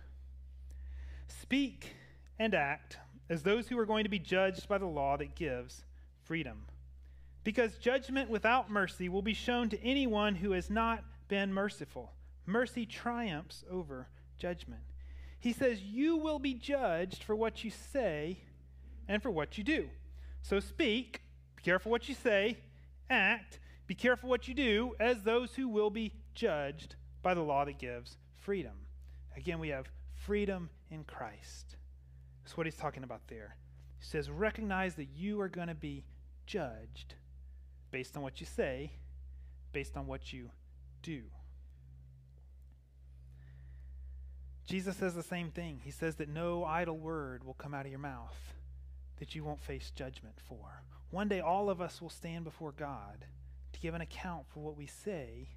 Speak 1.26 1.94
and 2.38 2.54
act 2.54 2.96
as 3.28 3.42
those 3.42 3.68
who 3.68 3.78
are 3.78 3.84
going 3.84 4.04
to 4.04 4.08
be 4.08 4.18
judged 4.18 4.66
by 4.66 4.78
the 4.78 4.86
law 4.86 5.18
that 5.18 5.34
gives 5.34 5.84
freedom. 6.22 6.64
Because 7.44 7.76
judgment 7.76 8.30
without 8.30 8.70
mercy 8.70 9.10
will 9.10 9.20
be 9.20 9.34
shown 9.34 9.68
to 9.68 9.84
anyone 9.84 10.36
who 10.36 10.52
has 10.52 10.70
not 10.70 11.04
been 11.28 11.52
merciful. 11.52 12.14
Mercy 12.46 12.86
triumphs 12.86 13.62
over 13.70 14.08
judgment. 14.38 14.80
He 15.38 15.52
says, 15.52 15.82
You 15.82 16.16
will 16.16 16.38
be 16.38 16.54
judged 16.54 17.22
for 17.22 17.36
what 17.36 17.62
you 17.62 17.70
say 17.70 18.38
and 19.06 19.22
for 19.22 19.30
what 19.30 19.58
you 19.58 19.64
do. 19.64 19.90
So 20.40 20.60
speak, 20.60 21.20
be 21.56 21.62
careful 21.62 21.92
what 21.92 22.08
you 22.08 22.14
say, 22.14 22.56
act, 23.10 23.60
be 23.86 23.94
careful 23.94 24.30
what 24.30 24.48
you 24.48 24.54
do, 24.54 24.94
as 24.98 25.24
those 25.24 25.54
who 25.56 25.68
will 25.68 25.90
be 25.90 26.14
judged 26.34 26.94
by 27.22 27.34
the 27.34 27.42
law 27.42 27.64
that 27.64 27.78
gives 27.78 28.16
freedom. 28.36 28.86
Again, 29.36 29.58
we 29.58 29.68
have 29.68 29.86
freedom 30.14 30.70
in 30.90 31.04
Christ. 31.04 31.76
That's 32.42 32.56
what 32.56 32.66
he's 32.66 32.76
talking 32.76 33.04
about 33.04 33.22
there. 33.28 33.56
He 33.98 34.04
says, 34.04 34.30
Recognize 34.30 34.94
that 34.94 35.08
you 35.14 35.40
are 35.40 35.48
going 35.48 35.68
to 35.68 35.74
be 35.74 36.04
judged 36.46 37.14
based 37.90 38.16
on 38.16 38.22
what 38.22 38.40
you 38.40 38.46
say, 38.46 38.92
based 39.72 39.96
on 39.96 40.06
what 40.06 40.32
you 40.32 40.50
do. 41.02 41.22
Jesus 44.66 44.96
says 44.96 45.14
the 45.14 45.22
same 45.22 45.50
thing. 45.50 45.80
He 45.82 45.90
says 45.90 46.16
that 46.16 46.28
no 46.28 46.64
idle 46.64 46.98
word 46.98 47.42
will 47.42 47.54
come 47.54 47.72
out 47.72 47.86
of 47.86 47.90
your 47.90 47.98
mouth 47.98 48.54
that 49.18 49.34
you 49.34 49.42
won't 49.42 49.62
face 49.62 49.90
judgment 49.94 50.36
for. 50.46 50.82
One 51.10 51.28
day, 51.28 51.40
all 51.40 51.70
of 51.70 51.80
us 51.80 52.02
will 52.02 52.10
stand 52.10 52.44
before 52.44 52.72
God 52.72 53.24
to 53.72 53.80
give 53.80 53.94
an 53.94 54.02
account 54.02 54.44
for 54.48 54.60
what 54.60 54.76
we 54.76 54.86
say 54.86 55.48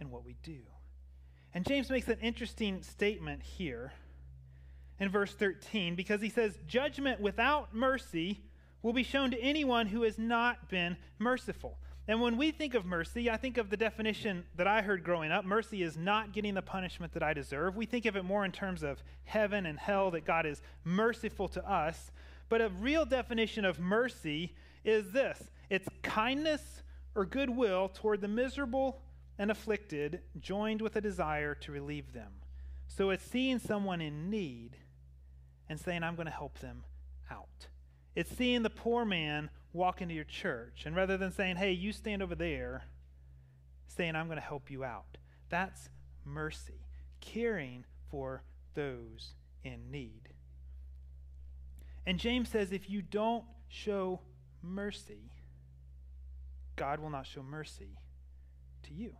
and 0.00 0.10
what 0.10 0.24
we 0.24 0.34
do. 0.42 0.58
And 1.54 1.66
James 1.66 1.90
makes 1.90 2.08
an 2.08 2.18
interesting 2.20 2.82
statement 2.82 3.42
here 3.42 3.92
in 5.00 5.08
verse 5.08 5.34
13 5.34 5.94
because 5.94 6.20
he 6.20 6.28
says, 6.28 6.58
Judgment 6.66 7.20
without 7.20 7.74
mercy 7.74 8.40
will 8.82 8.92
be 8.92 9.02
shown 9.02 9.30
to 9.30 9.40
anyone 9.40 9.86
who 9.86 10.02
has 10.02 10.18
not 10.18 10.68
been 10.68 10.96
merciful. 11.18 11.78
And 12.06 12.22
when 12.22 12.38
we 12.38 12.52
think 12.52 12.74
of 12.74 12.86
mercy, 12.86 13.30
I 13.30 13.36
think 13.36 13.58
of 13.58 13.68
the 13.68 13.76
definition 13.76 14.44
that 14.56 14.66
I 14.66 14.80
heard 14.80 15.04
growing 15.04 15.30
up 15.30 15.44
mercy 15.44 15.82
is 15.82 15.96
not 15.96 16.32
getting 16.32 16.54
the 16.54 16.62
punishment 16.62 17.12
that 17.12 17.22
I 17.22 17.34
deserve. 17.34 17.76
We 17.76 17.84
think 17.84 18.06
of 18.06 18.16
it 18.16 18.24
more 18.24 18.46
in 18.46 18.52
terms 18.52 18.82
of 18.82 19.02
heaven 19.24 19.66
and 19.66 19.78
hell, 19.78 20.10
that 20.12 20.24
God 20.24 20.46
is 20.46 20.62
merciful 20.84 21.48
to 21.48 21.70
us. 21.70 22.10
But 22.48 22.62
a 22.62 22.70
real 22.70 23.04
definition 23.04 23.66
of 23.66 23.78
mercy 23.78 24.54
is 24.84 25.12
this 25.12 25.50
it's 25.68 25.88
kindness 26.02 26.82
or 27.14 27.26
goodwill 27.26 27.90
toward 27.90 28.22
the 28.22 28.28
miserable 28.28 29.02
and 29.38 29.50
afflicted, 29.50 30.20
joined 30.40 30.82
with 30.82 30.96
a 30.96 31.00
desire 31.00 31.54
to 31.54 31.72
relieve 31.72 32.12
them. 32.12 32.32
So 32.88 33.10
it's 33.10 33.24
seeing 33.24 33.58
someone 33.58 34.00
in 34.00 34.30
need 34.30 34.76
and 35.68 35.78
saying, 35.78 36.02
I'm 36.02 36.16
going 36.16 36.26
to 36.26 36.32
help 36.32 36.58
them 36.58 36.84
out. 37.30 37.68
It's 38.16 38.34
seeing 38.34 38.62
the 38.62 38.70
poor 38.70 39.04
man 39.04 39.50
walk 39.72 40.00
into 40.02 40.14
your 40.14 40.24
church. 40.24 40.84
And 40.86 40.96
rather 40.96 41.16
than 41.16 41.30
saying, 41.30 41.56
hey, 41.56 41.72
you 41.72 41.92
stand 41.92 42.22
over 42.22 42.34
there, 42.34 42.84
saying, 43.86 44.16
I'm 44.16 44.26
going 44.26 44.38
to 44.38 44.44
help 44.44 44.70
you 44.70 44.82
out. 44.82 45.18
That's 45.50 45.88
mercy, 46.24 46.86
caring 47.20 47.84
for 48.10 48.42
those 48.74 49.34
in 49.62 49.90
need. 49.90 50.30
And 52.06 52.18
James 52.18 52.48
says, 52.48 52.72
if 52.72 52.88
you 52.88 53.02
don't 53.02 53.44
show 53.68 54.20
mercy, 54.62 55.30
God 56.76 57.00
will 57.00 57.10
not 57.10 57.26
show 57.26 57.42
mercy 57.42 57.98
to 58.84 58.94
you. 58.94 59.12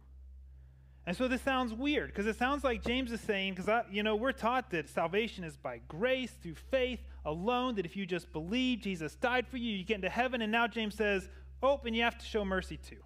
And 1.09 1.17
so 1.17 1.27
this 1.27 1.41
sounds 1.41 1.73
weird 1.73 2.09
because 2.09 2.27
it 2.27 2.37
sounds 2.37 2.63
like 2.63 2.85
James 2.85 3.11
is 3.13 3.23
saying, 3.23 3.55
because, 3.55 3.83
you 3.91 4.03
know, 4.03 4.15
we're 4.15 4.31
taught 4.31 4.69
that 4.73 4.91
salvation 4.91 5.43
is 5.43 5.57
by 5.57 5.81
grace 5.89 6.33
through 6.43 6.57
faith 6.71 7.01
alone, 7.25 7.77
that 7.77 7.87
if 7.87 7.97
you 7.97 8.05
just 8.05 8.31
believe 8.31 8.81
Jesus 8.81 9.15
died 9.15 9.49
for 9.49 9.57
you, 9.57 9.75
you 9.75 9.85
get 9.85 9.95
into 9.95 10.11
heaven. 10.11 10.43
And 10.43 10.53
now 10.53 10.67
James 10.67 10.95
says, 10.95 11.31
oh, 11.63 11.81
and 11.87 11.97
you 11.97 12.03
have 12.03 12.19
to 12.19 12.27
show 12.27 12.45
mercy 12.45 12.77
too. 12.77 12.99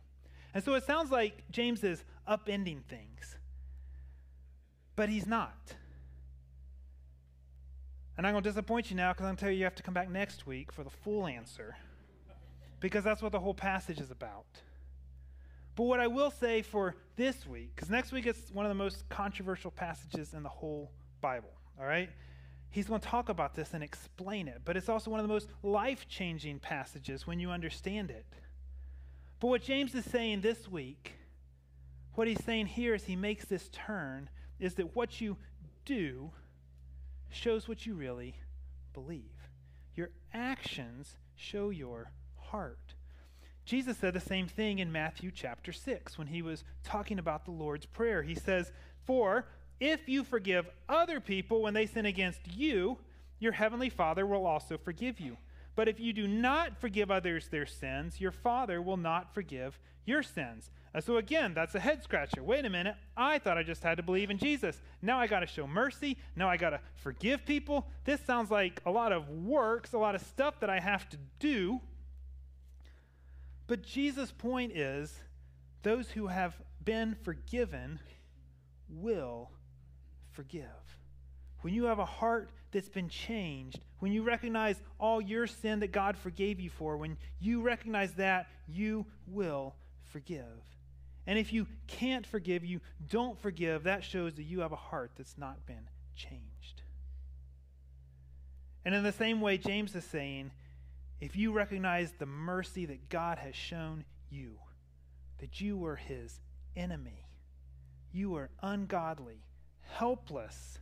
And 0.52 0.64
so 0.64 0.74
it 0.74 0.82
sounds 0.82 1.12
like 1.12 1.48
James 1.52 1.84
is 1.84 2.02
upending 2.28 2.82
things. 2.88 3.36
But 4.96 5.08
he's 5.08 5.28
not. 5.28 5.72
And 8.18 8.26
I'm 8.26 8.32
going 8.32 8.42
to 8.42 8.50
disappoint 8.50 8.90
you 8.90 8.96
now 8.96 9.12
because 9.12 9.22
I'm 9.22 9.28
going 9.28 9.36
to 9.36 9.40
tell 9.42 9.50
you 9.52 9.58
you 9.58 9.64
have 9.64 9.76
to 9.76 9.82
come 9.84 9.94
back 9.94 10.10
next 10.10 10.44
week 10.44 10.72
for 10.72 10.82
the 10.82 10.90
full 10.90 11.28
answer. 11.28 11.76
Because 12.80 13.04
that's 13.04 13.22
what 13.22 13.30
the 13.30 13.38
whole 13.38 13.54
passage 13.54 14.00
is 14.00 14.10
about. 14.10 14.46
But 15.74 15.85
what 15.85 16.00
I 16.00 16.06
will 16.06 16.30
say 16.30 16.62
for 16.62 16.96
this 17.16 17.46
week, 17.46 17.72
because 17.74 17.88
next 17.88 18.12
week 18.12 18.26
is 18.26 18.37
one 18.52 18.66
of 18.66 18.70
the 18.70 18.74
most 18.74 19.08
controversial 19.08 19.70
passages 19.70 20.35
in 20.35 20.42
the 20.42 20.48
whole 20.48 20.90
Bible, 21.20 21.52
all 21.78 21.87
right? 21.87 22.11
He's 22.70 22.87
going 22.87 23.00
to 23.00 23.06
talk 23.06 23.28
about 23.28 23.54
this 23.54 23.74
and 23.74 23.82
explain 23.82 24.48
it, 24.48 24.62
but 24.64 24.76
it's 24.76 24.88
also 24.88 25.11
one 25.11 25.20
of 25.20 25.26
the 25.26 25.32
most 25.32 25.48
life 25.62 26.08
changing 26.08 26.58
passages 26.58 27.26
when 27.26 27.38
you 27.38 27.50
understand 27.50 28.11
it. 28.11 28.26
But 29.40 29.48
what 29.48 29.62
James 29.62 29.94
is 29.94 30.04
saying 30.04 30.40
this 30.40 30.68
week, 30.68 31.14
what 32.14 32.28
he's 32.28 32.42
saying 32.44 32.66
here 32.66 32.94
as 32.94 33.04
he 33.04 33.16
makes 33.16 33.44
this 33.44 33.68
turn, 33.72 34.30
is 34.61 34.74
that 34.74 34.94
what 34.94 35.20
you 35.20 35.37
do 35.85 36.30
shows 37.30 37.66
what 37.66 37.87
you 37.87 37.94
really 37.94 38.37
believe. 38.92 39.48
Your 39.94 40.11
actions 40.32 41.16
show 41.35 41.70
your 41.70 42.12
heart. 42.37 42.94
Jesus 43.64 43.96
said 43.96 44.14
the 44.14 44.20
same 44.20 44.48
thing 44.48 44.79
in 44.81 44.90
Matthew 44.90 45.31
chapter 45.31 45.72
6 45.72 46.18
when 46.18 46.27
he 46.27 46.42
was 46.42 46.64
talking 46.83 47.18
about 47.18 47.44
the 47.44 47.53
Lord's 47.53 47.87
Prayer. 47.87 48.22
He 48.22 48.35
says, 48.35 48.72
For 49.05 49.46
if 49.81 50.09
you 50.09 50.25
forgive 50.25 50.68
other 50.88 51.20
people 51.20 51.62
when 51.62 51.75
they 51.75 51.87
sin 51.87 52.07
against 52.07 52.40
you, 52.55 52.98
your 53.38 53.53
heavenly 53.53 53.88
Father 53.88 54.27
will 54.27 54.46
also 54.46 54.79
forgive 54.79 55.20
you. 55.20 55.37
But 55.75 55.88
if 55.88 55.98
you 55.98 56.12
do 56.12 56.29
not 56.29 56.81
forgive 56.81 57.11
others 57.11 57.48
their 57.48 57.66
sins, 57.66 58.20
your 58.20 58.33
Father 58.33 58.83
will 58.83 58.96
not 58.96 59.35
forgive 59.35 59.79
your 60.05 60.22
sins. 60.22 60.70
Uh, 60.94 61.01
so 61.01 61.16
again, 61.16 61.55
that's 61.55 61.75
a 61.75 61.81
head 61.81 62.03
scratcher. 62.03 62.42
Wait 62.42 62.64
a 62.64 62.70
minute. 62.70 62.96
I 63.16 63.38
thought 63.38 63.57
I 63.57 63.62
just 63.62 63.83
had 63.83 63.96
to 63.96 64.03
believe 64.03 64.31
in 64.31 64.38
Jesus. 64.38 64.81
Now 65.01 65.18
I 65.18 65.27
got 65.27 65.40
to 65.40 65.46
show 65.46 65.66
mercy. 65.66 66.18
Now 66.37 66.48
I 66.48 66.57
got 66.57 66.70
to 66.70 66.81
forgive 66.96 67.46
people. 67.46 67.87
This 68.05 68.20
sounds 68.20 68.51
like 68.51 68.81
a 68.85 68.90
lot 68.90 69.12
of 69.12 69.29
works, 69.29 69.92
a 69.92 69.98
lot 69.98 70.14
of 70.14 70.20
stuff 70.22 70.61
that 70.61 70.68
I 70.68 70.81
have 70.81 71.09
to 71.11 71.16
do. 71.38 71.81
But 73.72 73.80
Jesus' 73.80 74.30
point 74.30 74.76
is 74.76 75.18
those 75.82 76.11
who 76.11 76.26
have 76.26 76.54
been 76.85 77.16
forgiven 77.22 78.00
will 78.90 79.50
forgive. 80.32 80.66
When 81.62 81.72
you 81.72 81.85
have 81.85 81.98
a 81.98 82.04
heart 82.04 82.50
that's 82.70 82.90
been 82.90 83.08
changed, 83.08 83.80
when 84.00 84.12
you 84.12 84.24
recognize 84.24 84.76
all 85.00 85.22
your 85.22 85.46
sin 85.46 85.80
that 85.80 85.90
God 85.90 86.18
forgave 86.18 86.61
you 86.61 86.68
for, 86.68 86.98
when 86.98 87.16
you 87.40 87.62
recognize 87.62 88.12
that, 88.16 88.48
you 88.68 89.06
will 89.26 89.74
forgive. 90.02 90.44
And 91.26 91.38
if 91.38 91.50
you 91.50 91.66
can't 91.87 92.26
forgive, 92.26 92.66
you 92.66 92.82
don't 93.08 93.40
forgive, 93.40 93.85
that 93.85 94.04
shows 94.04 94.35
that 94.35 94.42
you 94.42 94.61
have 94.61 94.72
a 94.72 94.76
heart 94.76 95.12
that's 95.16 95.38
not 95.38 95.64
been 95.64 95.88
changed. 96.14 96.82
And 98.85 98.94
in 98.94 99.02
the 99.02 99.12
same 99.12 99.40
way, 99.40 99.56
James 99.56 99.94
is 99.94 100.04
saying, 100.04 100.50
if 101.22 101.37
you 101.37 101.52
recognize 101.52 102.12
the 102.18 102.26
mercy 102.26 102.85
that 102.85 103.08
God 103.08 103.38
has 103.38 103.54
shown 103.54 104.04
you, 104.28 104.56
that 105.38 105.61
you 105.61 105.76
were 105.76 105.94
his 105.94 106.40
enemy, 106.74 107.28
you 108.12 108.30
were 108.30 108.50
ungodly, 108.61 109.44
helpless. 109.82 110.80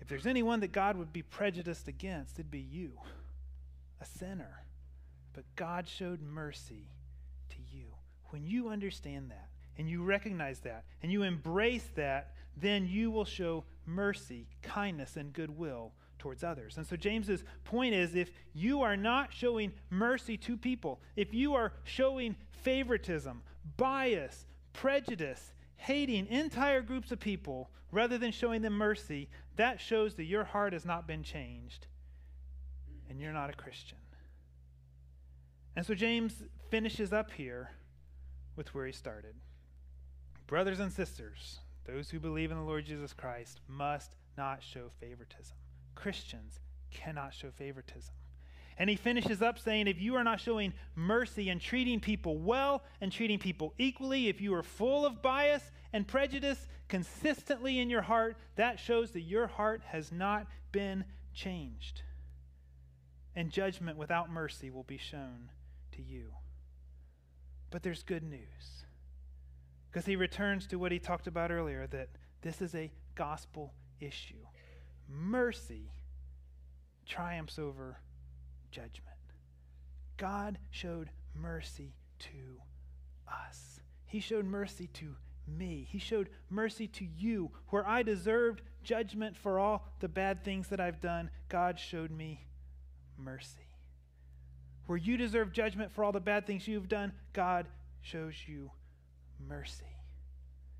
If 0.00 0.06
there's 0.06 0.28
anyone 0.28 0.60
that 0.60 0.70
God 0.70 0.96
would 0.96 1.12
be 1.12 1.22
prejudiced 1.22 1.88
against, 1.88 2.36
it'd 2.38 2.52
be 2.52 2.60
you, 2.60 2.92
a 4.00 4.06
sinner. 4.06 4.62
But 5.32 5.42
God 5.56 5.88
showed 5.88 6.22
mercy 6.22 6.92
to 7.50 7.56
you. 7.76 7.86
When 8.26 8.46
you 8.46 8.68
understand 8.68 9.32
that, 9.32 9.48
and 9.76 9.90
you 9.90 10.04
recognize 10.04 10.60
that, 10.60 10.84
and 11.02 11.10
you 11.10 11.24
embrace 11.24 11.90
that, 11.96 12.34
then 12.56 12.86
you 12.86 13.10
will 13.10 13.24
show 13.24 13.64
mercy, 13.86 14.46
kindness, 14.62 15.16
and 15.16 15.32
goodwill 15.32 15.94
towards 16.18 16.44
others. 16.44 16.76
And 16.76 16.86
so 16.86 16.96
James's 16.96 17.44
point 17.64 17.94
is 17.94 18.14
if 18.14 18.30
you 18.52 18.82
are 18.82 18.96
not 18.96 19.32
showing 19.32 19.72
mercy 19.90 20.36
to 20.38 20.56
people, 20.56 21.00
if 21.16 21.32
you 21.32 21.54
are 21.54 21.72
showing 21.84 22.36
favoritism, 22.50 23.42
bias, 23.76 24.46
prejudice, 24.72 25.52
hating 25.76 26.26
entire 26.26 26.82
groups 26.82 27.12
of 27.12 27.20
people 27.20 27.70
rather 27.92 28.18
than 28.18 28.32
showing 28.32 28.62
them 28.62 28.74
mercy, 28.74 29.28
that 29.56 29.80
shows 29.80 30.14
that 30.14 30.24
your 30.24 30.44
heart 30.44 30.72
has 30.72 30.84
not 30.84 31.06
been 31.06 31.22
changed 31.22 31.86
and 33.08 33.20
you're 33.20 33.32
not 33.32 33.50
a 33.50 33.54
Christian. 33.54 33.98
And 35.76 35.86
so 35.86 35.94
James 35.94 36.34
finishes 36.70 37.12
up 37.12 37.30
here 37.30 37.70
with 38.56 38.74
where 38.74 38.86
he 38.86 38.92
started. 38.92 39.34
Brothers 40.46 40.80
and 40.80 40.92
sisters, 40.92 41.60
those 41.86 42.10
who 42.10 42.18
believe 42.18 42.50
in 42.50 42.56
the 42.56 42.64
Lord 42.64 42.84
Jesus 42.84 43.12
Christ 43.12 43.60
must 43.68 44.16
not 44.36 44.62
show 44.62 44.90
favoritism. 45.00 45.56
Christians 45.98 46.60
cannot 46.92 47.34
show 47.34 47.50
favoritism. 47.50 48.14
And 48.78 48.88
he 48.88 48.94
finishes 48.94 49.42
up 49.42 49.58
saying, 49.58 49.88
if 49.88 50.00
you 50.00 50.14
are 50.14 50.22
not 50.22 50.40
showing 50.40 50.72
mercy 50.94 51.48
and 51.48 51.60
treating 51.60 51.98
people 51.98 52.38
well 52.38 52.84
and 53.00 53.10
treating 53.10 53.40
people 53.40 53.74
equally, 53.78 54.28
if 54.28 54.40
you 54.40 54.54
are 54.54 54.62
full 54.62 55.04
of 55.04 55.20
bias 55.20 55.72
and 55.92 56.06
prejudice 56.06 56.68
consistently 56.86 57.80
in 57.80 57.90
your 57.90 58.02
heart, 58.02 58.36
that 58.54 58.78
shows 58.78 59.10
that 59.10 59.22
your 59.22 59.48
heart 59.48 59.82
has 59.86 60.12
not 60.12 60.46
been 60.70 61.04
changed. 61.34 62.02
And 63.34 63.50
judgment 63.50 63.98
without 63.98 64.30
mercy 64.30 64.70
will 64.70 64.84
be 64.84 64.98
shown 64.98 65.50
to 65.96 66.02
you. 66.02 66.28
But 67.70 67.82
there's 67.82 68.04
good 68.04 68.22
news. 68.22 68.84
Because 69.90 70.06
he 70.06 70.14
returns 70.14 70.68
to 70.68 70.78
what 70.78 70.92
he 70.92 71.00
talked 71.00 71.26
about 71.26 71.50
earlier 71.50 71.88
that 71.88 72.10
this 72.42 72.62
is 72.62 72.76
a 72.76 72.92
gospel 73.16 73.74
issue 73.98 74.46
mercy 75.08 75.92
triumphs 77.06 77.58
over 77.58 77.98
judgment. 78.70 79.16
God 80.16 80.58
showed 80.70 81.10
mercy 81.34 81.94
to 82.18 82.60
us. 83.26 83.80
He 84.06 84.20
showed 84.20 84.44
mercy 84.44 84.88
to 84.94 85.16
me. 85.46 85.86
He 85.90 85.98
showed 85.98 86.28
mercy 86.50 86.86
to 86.88 87.04
you. 87.04 87.50
Where 87.68 87.86
I 87.86 88.02
deserved 88.02 88.62
judgment 88.82 89.36
for 89.36 89.58
all 89.58 89.86
the 90.00 90.08
bad 90.08 90.44
things 90.44 90.68
that 90.68 90.80
I've 90.80 91.00
done, 91.00 91.30
God 91.48 91.78
showed 91.78 92.10
me 92.10 92.46
mercy. 93.16 93.68
Where 94.86 94.98
you 94.98 95.16
deserve 95.16 95.52
judgment 95.52 95.92
for 95.92 96.04
all 96.04 96.12
the 96.12 96.20
bad 96.20 96.46
things 96.46 96.66
you've 96.66 96.88
done, 96.88 97.12
God 97.32 97.68
shows 98.00 98.34
you 98.46 98.70
mercy. 99.38 99.97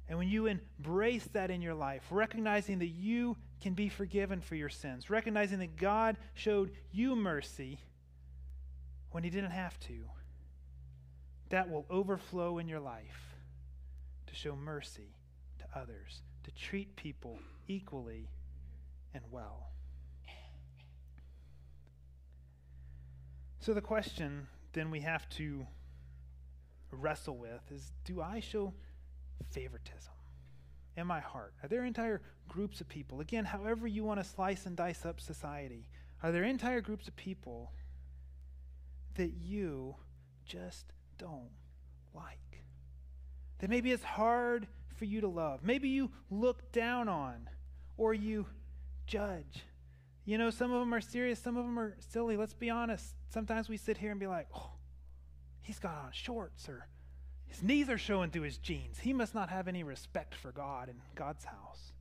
And 0.09 0.17
when 0.19 0.29
you 0.29 0.47
embrace 0.47 1.27
that 1.33 1.51
in 1.51 1.61
your 1.61 1.75
life, 1.75 2.03
recognizing 2.11 2.79
that 2.79 2.87
you 2.87 3.37
can 3.61 3.75
be 3.75 3.89
forgiven 3.89 4.41
for 4.41 4.55
your 4.55 4.71
sins, 4.71 5.11
recognizing 5.11 5.59
that 5.59 5.77
God 5.77 6.17
showed 6.35 6.71
you 6.91 7.15
mercy 7.15 7.79
when 9.11 9.23
He 9.23 9.31
didn't 9.31 9.51
have 9.51 9.79
to, 9.81 10.05
that 11.51 11.69
will 11.69 11.85
overflow 11.91 12.59
in 12.59 12.69
your 12.69 12.81
life 12.81 13.35
to 14.27 14.35
show 14.35 14.57
mercy 14.57 15.15
to 15.59 15.79
others, 15.79 16.23
to 16.45 16.51
treat 16.53 16.97
people 16.97 17.39
equally 17.67 18.29
and 19.13 19.25
well. 19.31 19.69
So, 23.61 23.75
the 23.75 23.81
question 23.83 24.47
then 24.73 24.91
we 24.91 25.01
have 25.01 25.29
to 25.31 25.67
wrestle 26.91 27.37
with 27.37 27.61
is 27.71 27.93
do 28.05 28.23
I 28.23 28.41
show 28.41 28.73
favoritism? 29.51 30.13
in 30.99 31.07
my 31.07 31.21
heart? 31.21 31.55
Are 31.63 31.69
there 31.69 31.85
entire 31.85 32.21
groups 32.49 32.81
of 32.81 32.89
people, 32.89 33.21
again, 33.21 33.45
however 33.45 33.87
you 33.87 34.05
want 34.05 34.21
to 34.21 34.25
slice 34.29 34.67
and 34.67 34.77
dice 34.77 35.07
up 35.07 35.21
society, 35.21 35.89
are 36.23 36.33
there 36.33 36.43
entire 36.43 36.81
groups 36.81 37.09
of 37.09 37.17
people 37.17 37.73
that 39.15 39.33
you 39.35 39.95
just 40.45 40.93
don't 41.17 41.51
like? 42.15 42.65
That 43.61 43.71
maybe 43.71 43.93
it's 43.93 44.05
hard 44.05 44.67
for 44.97 45.05
you 45.05 45.21
to 45.21 45.29
love. 45.29 45.61
Maybe 45.63 45.89
you 45.89 46.11
look 46.31 46.73
down 46.73 47.09
on 47.09 47.49
or 47.97 48.13
you 48.13 48.47
judge. 49.07 49.65
You 50.25 50.37
know, 50.37 50.51
some 50.51 50.73
of 50.73 50.81
them 50.81 50.93
are 50.93 51.01
serious, 51.01 51.39
some 51.39 51.57
of 51.57 51.65
them 51.65 51.79
are 51.79 51.97
silly. 52.01 52.37
Let's 52.37 52.55
be 52.55 52.71
honest. 52.71 53.15
Sometimes 53.31 53.69
we 53.69 53.77
sit 53.77 53.97
here 53.97 54.11
and 54.11 54.21
be 54.21 54.27
like, 54.27 54.49
oh, 54.55 54.73
he's 55.63 55.79
got 55.79 55.97
on 55.97 56.11
shorts 56.13 56.69
or 56.69 56.87
his 57.49 57.63
knees 57.63 57.89
are 57.89 57.99
showing 57.99 58.31
through 58.31 58.43
his 58.43 58.59
jeans. 58.59 58.99
He 59.01 59.13
must 59.13 59.35
not 59.35 59.51
have 59.51 59.69
any 59.69 59.83
respect 59.83 60.35
for 60.35 60.53
God 60.53 60.89
and 60.89 61.01
God's 61.15 61.45
house. 61.45 61.93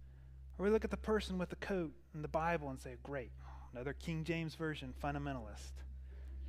Or 0.57 0.65
we 0.65 0.71
look 0.71 0.83
at 0.83 0.91
the 0.91 0.97
person 0.97 1.38
with 1.38 1.49
the 1.49 1.55
coat 1.55 1.91
and 2.13 2.23
the 2.23 2.29
Bible 2.29 2.69
and 2.69 2.79
say, 2.79 2.95
great, 3.03 3.31
another 3.73 3.93
King 3.93 4.23
James 4.23 4.55
Version 4.55 4.93
fundamentalist. 5.03 5.83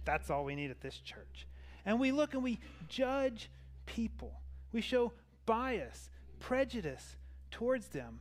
That's 0.05 0.31
all 0.31 0.45
we 0.45 0.55
need 0.55 0.71
at 0.71 0.81
this 0.81 0.99
church. 0.99 1.47
And 1.85 2.01
we 2.01 2.13
look 2.13 2.35
and 2.35 2.43
we 2.43 2.59
judge 2.89 3.51
people. 3.87 4.41
We 4.73 4.81
show 4.81 5.13
bias, 5.47 6.11
prejudice 6.41 7.17
towards 7.51 7.89
them. 7.89 8.21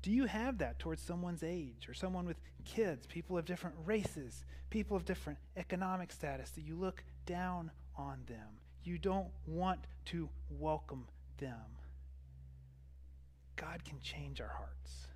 Do 0.00 0.10
you 0.10 0.26
have 0.26 0.58
that 0.58 0.78
towards 0.78 1.02
someone's 1.02 1.42
age 1.44 1.88
or 1.88 1.94
someone 1.94 2.26
with 2.26 2.40
kids, 2.64 3.06
people 3.06 3.38
of 3.38 3.44
different 3.44 3.76
races, 3.84 4.44
people 4.70 4.96
of 4.96 5.04
different 5.04 5.38
economic 5.56 6.10
status, 6.10 6.50
that 6.50 6.62
you 6.62 6.76
look 6.76 7.04
down 7.26 7.70
on 7.96 8.22
them? 8.26 8.61
You 8.84 8.98
don't 8.98 9.28
want 9.46 9.80
to 10.06 10.28
welcome 10.50 11.06
them. 11.38 11.78
God 13.56 13.84
can 13.84 14.00
change 14.00 14.40
our 14.40 14.48
hearts. 14.48 15.06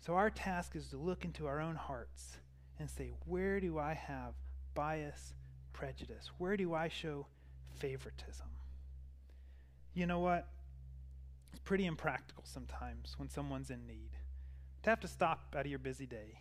So 0.00 0.14
our 0.14 0.30
task 0.30 0.76
is 0.76 0.88
to 0.88 0.96
look 0.96 1.24
into 1.24 1.46
our 1.46 1.60
own 1.60 1.76
hearts 1.76 2.38
and 2.78 2.88
say, 2.88 3.10
where 3.26 3.60
do 3.60 3.78
I 3.78 3.94
have 3.94 4.34
bias, 4.74 5.34
prejudice? 5.72 6.30
Where 6.38 6.56
do 6.56 6.74
I 6.74 6.88
show 6.88 7.26
favoritism? 7.74 8.46
You 9.94 10.06
know 10.06 10.20
what? 10.20 10.48
It's 11.52 11.60
pretty 11.60 11.86
impractical 11.86 12.44
sometimes 12.46 13.14
when 13.16 13.28
someone's 13.28 13.70
in 13.70 13.86
need 13.86 14.10
to 14.82 14.90
have 14.90 15.00
to 15.00 15.08
stop 15.08 15.54
out 15.56 15.64
of 15.64 15.70
your 15.70 15.78
busy 15.78 16.06
day 16.06 16.38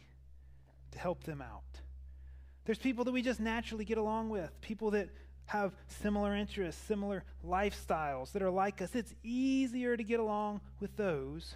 to 0.92 1.00
help 1.00 1.24
them 1.24 1.42
out. 1.42 1.82
There's 2.66 2.78
people 2.78 3.04
that 3.06 3.12
we 3.12 3.22
just 3.22 3.40
naturally 3.40 3.86
get 3.86 3.98
along 3.98 4.30
with, 4.30 4.50
people 4.62 4.92
that 4.92 5.10
have 5.46 5.74
similar 5.88 6.36
interests, 6.36 6.82
similar 6.88 7.24
lifestyles 7.46 8.32
that 8.32 8.42
are 8.42 8.50
like 8.50 8.82
us, 8.82 8.96
it's 8.96 9.14
easier 9.24 9.98
to 9.98 10.04
get 10.04 10.20
along 10.20 10.62
with 10.80 10.96
those 10.96 11.56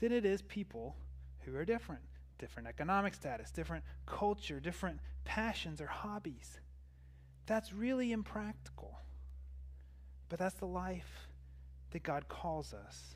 than 0.00 0.12
it 0.12 0.24
is 0.24 0.42
people 0.42 0.96
who 1.40 1.56
are 1.56 1.64
different. 1.64 2.02
Different 2.38 2.68
economic 2.68 3.14
status, 3.14 3.50
different 3.50 3.84
culture, 4.04 4.58
different 4.58 4.98
passions 5.24 5.80
or 5.80 5.86
hobbies. 5.86 6.58
That's 7.46 7.72
really 7.72 8.10
impractical. 8.12 8.98
But 10.28 10.38
that's 10.38 10.56
the 10.56 10.66
life 10.66 11.28
that 11.90 12.02
God 12.02 12.28
calls 12.28 12.74
us 12.74 13.14